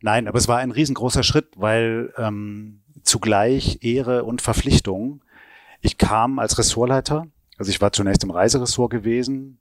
[0.00, 5.22] Nein, aber es war ein riesengroßer Schritt, weil ähm, zugleich Ehre und Verpflichtung.
[5.80, 9.58] Ich kam als Ressortleiter, also ich war zunächst im Reiseressort gewesen,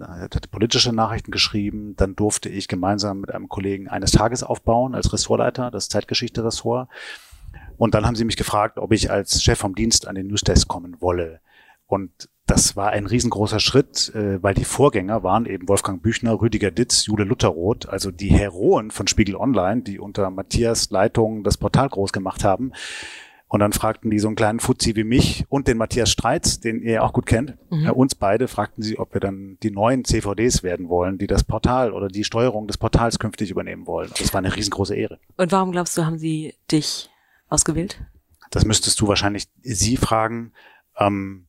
[0.00, 5.12] hatte politische Nachrichten geschrieben, dann durfte ich gemeinsam mit einem Kollegen eines Tages aufbauen als
[5.12, 6.88] Ressortleiter, das Zeitgeschichte-Ressort.
[7.76, 10.68] Und dann haben sie mich gefragt, ob ich als Chef vom Dienst an den Newsdesk
[10.68, 11.40] kommen wolle.
[11.86, 16.70] Und das war ein riesengroßer Schritt, äh, weil die Vorgänger waren eben Wolfgang Büchner, Rüdiger
[16.70, 21.88] Ditz, Jule Lutherroth, also die Heroen von Spiegel Online, die unter Matthias Leitung das Portal
[21.88, 22.72] groß gemacht haben.
[23.48, 26.82] Und dann fragten die so einen kleinen Fuzzi wie mich und den Matthias Streitz, den
[26.82, 27.86] ihr auch gut kennt, mhm.
[27.86, 31.44] äh, uns beide fragten sie, ob wir dann die neuen CVDs werden wollen, die das
[31.44, 34.10] Portal oder die Steuerung des Portals künftig übernehmen wollen.
[34.18, 35.20] Das war eine riesengroße Ehre.
[35.36, 37.08] Und warum glaubst du, haben sie dich
[37.48, 38.02] ausgewählt?
[38.50, 40.52] Das müsstest du wahrscheinlich sie fragen.
[40.98, 41.45] Ähm,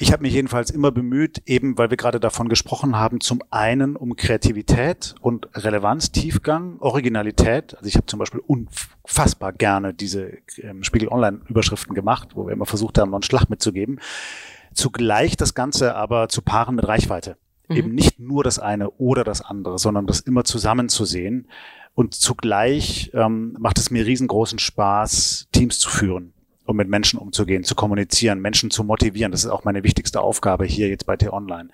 [0.00, 3.96] ich habe mich jedenfalls immer bemüht, eben weil wir gerade davon gesprochen haben, zum einen
[3.96, 7.76] um Kreativität und Relevanz, Tiefgang, Originalität.
[7.76, 12.64] Also ich habe zum Beispiel unfassbar gerne diese ähm, Spiegel Online-Überschriften gemacht, wo wir immer
[12.64, 14.00] versucht haben, noch einen Schlag mitzugeben.
[14.72, 17.36] Zugleich das Ganze aber zu paaren mit Reichweite.
[17.68, 17.76] Mhm.
[17.76, 21.46] Eben nicht nur das eine oder das andere, sondern das immer zusammenzusehen.
[21.92, 26.32] Und zugleich ähm, macht es mir riesengroßen Spaß, Teams zu führen
[26.70, 29.32] um mit Menschen umzugehen, zu kommunizieren, Menschen zu motivieren.
[29.32, 31.68] Das ist auch meine wichtigste Aufgabe hier jetzt bei T-Online.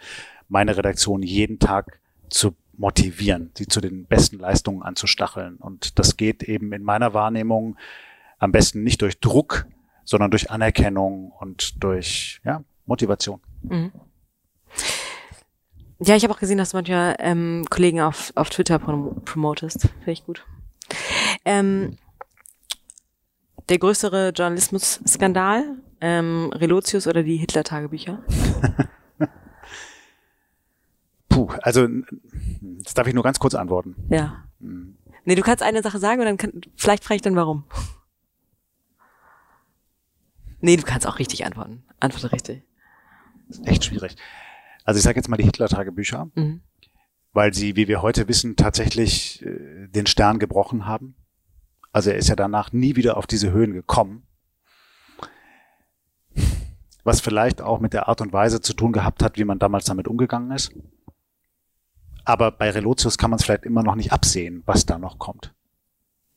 [0.49, 5.57] Meine Redaktion jeden Tag zu motivieren, sie zu den besten Leistungen anzustacheln.
[5.57, 7.77] Und das geht eben in meiner Wahrnehmung
[8.39, 9.67] am besten nicht durch Druck,
[10.05, 13.41] sondern durch Anerkennung und durch ja, Motivation.
[13.63, 13.93] Mhm.
[15.99, 19.83] Ja, ich habe auch gesehen, dass du manchmal ähm, Kollegen auf, auf Twitter prom promotest.
[19.99, 20.45] Finde ich gut.
[21.45, 21.97] Ähm,
[23.69, 25.77] der größere Journalismus-Skandal?
[26.01, 28.23] Ähm, Relotius oder die Hitler-Tagebücher?
[31.29, 31.87] Puh, also
[32.61, 33.97] das darf ich nur ganz kurz antworten.
[34.11, 34.45] Ja.
[34.61, 34.97] Hm.
[35.25, 37.65] Nee, du kannst eine Sache sagen und dann kann, vielleicht frage ich dann warum.
[40.63, 41.85] Nee, du kannst auch richtig antworten.
[42.01, 42.63] Antworte richtig.
[43.47, 44.17] Das ist echt schwierig.
[44.85, 46.63] Also ich sage jetzt mal die Hitler-Tagebücher, mhm.
[47.33, 51.15] weil sie, wie wir heute wissen, tatsächlich äh, den Stern gebrochen haben.
[51.97, 54.27] Also er ist ja danach nie wieder auf diese Höhen gekommen.
[57.05, 59.87] Was vielleicht auch mit der Art und Weise zu tun gehabt hat, wie man damals
[59.87, 60.73] damit umgegangen ist.
[62.27, 65.55] Aber bei Relotius kann man es vielleicht immer noch nicht absehen, was da noch kommt.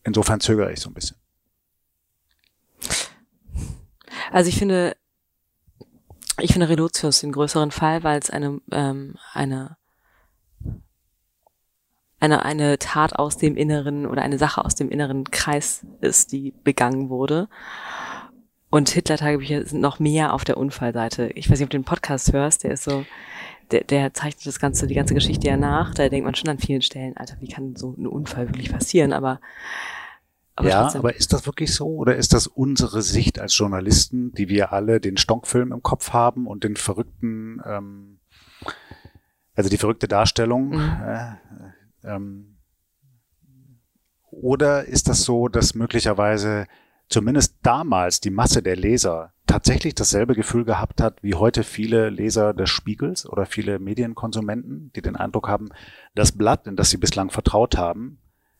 [0.03, 1.17] insofern zögere ich so ein bisschen.
[4.31, 4.95] Also ich finde,
[6.39, 9.75] ich finde Relotius den größeren Fall, weil es eine, ähm, eine,
[12.19, 16.53] eine, eine Tat aus dem inneren oder eine Sache aus dem inneren Kreis ist, die
[16.63, 17.47] begangen wurde.
[18.69, 21.31] Und Hitler-Tagebücher sind noch mehr auf der Unfallseite.
[21.33, 23.05] Ich weiß nicht, ob du den Podcast hörst, der ist so,
[23.71, 25.93] der, der zeichnet das Ganze, die ganze Geschichte ja nach.
[25.93, 29.13] Da denkt man schon an vielen Stellen, Alter, wie kann so ein Unfall wirklich passieren?
[29.13, 29.39] Aber
[30.59, 30.99] aber ja, trotzdem.
[30.99, 34.99] aber ist das wirklich so oder ist das unsere Sicht als Journalisten, die wir alle
[34.99, 38.19] den Stonkfilm im Kopf haben und den verrückten, ähm,
[39.55, 40.71] also die verrückte Darstellung?
[40.71, 40.97] Mhm.
[41.07, 41.35] Äh,
[42.03, 42.57] ähm,
[44.31, 46.67] oder ist das so, dass möglicherweise
[47.09, 52.53] zumindest damals die Masse der Leser tatsächlich dasselbe Gefühl gehabt hat, wie heute viele Leser
[52.53, 55.69] des Spiegels oder viele Medienkonsumenten, die den Eindruck haben,
[56.13, 58.19] das Blatt, in das sie bislang vertraut haben,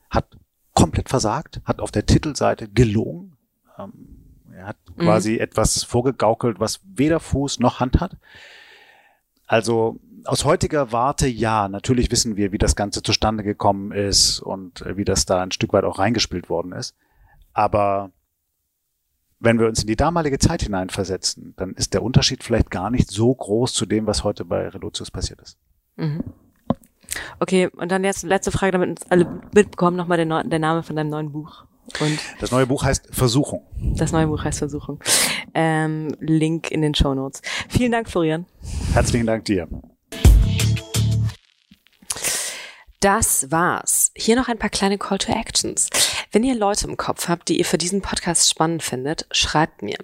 [0.10, 0.36] hat
[0.74, 3.38] komplett versagt, hat auf der Titelseite gelogen.
[3.78, 5.04] Ähm, er hat mhm.
[5.04, 8.18] quasi etwas vorgegaukelt, was weder Fuß noch Hand hat.
[9.46, 14.82] Also aus heutiger Warte ja, natürlich wissen wir, wie das Ganze zustande gekommen ist und
[14.82, 16.96] äh, wie das da ein Stück weit auch reingespielt worden ist.
[17.54, 18.12] Aber
[19.40, 23.10] wenn wir uns in die damalige Zeit hineinversetzen, dann ist der Unterschied vielleicht gar nicht
[23.10, 25.58] so groß zu dem, was heute bei Relotius passiert ist.
[25.96, 26.24] Mhm.
[27.40, 30.96] Okay, und dann jetzt letzte Frage, damit uns alle mitbekommen, nochmal der, der Name von
[30.96, 31.66] deinem neuen Buch.
[32.00, 33.66] Und das neue Buch heißt Versuchung.
[33.96, 35.00] Das neue Buch heißt Versuchung.
[35.54, 37.42] Ähm, Link in den Show Notes.
[37.68, 38.46] Vielen Dank, Florian.
[38.94, 39.68] Herzlichen Dank dir.
[43.00, 44.12] Das war's.
[44.14, 45.90] Hier noch ein paar kleine Call to Actions.
[46.34, 49.98] Wenn ihr Leute im Kopf habt, die ihr für diesen Podcast spannend findet, schreibt mir.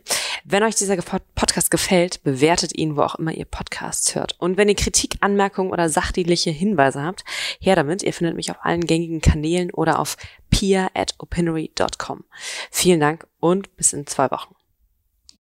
[0.45, 4.39] Wenn euch dieser Podcast gefällt, bewertet ihn, wo auch immer ihr Podcasts hört.
[4.39, 7.25] Und wenn ihr Kritik, Anmerkungen oder sachdienliche Hinweise habt,
[7.59, 8.01] her damit.
[8.01, 10.15] Ihr findet mich auf allen gängigen Kanälen oder auf
[10.49, 12.23] pia at opinory.com.
[12.71, 14.55] Vielen Dank und bis in zwei Wochen.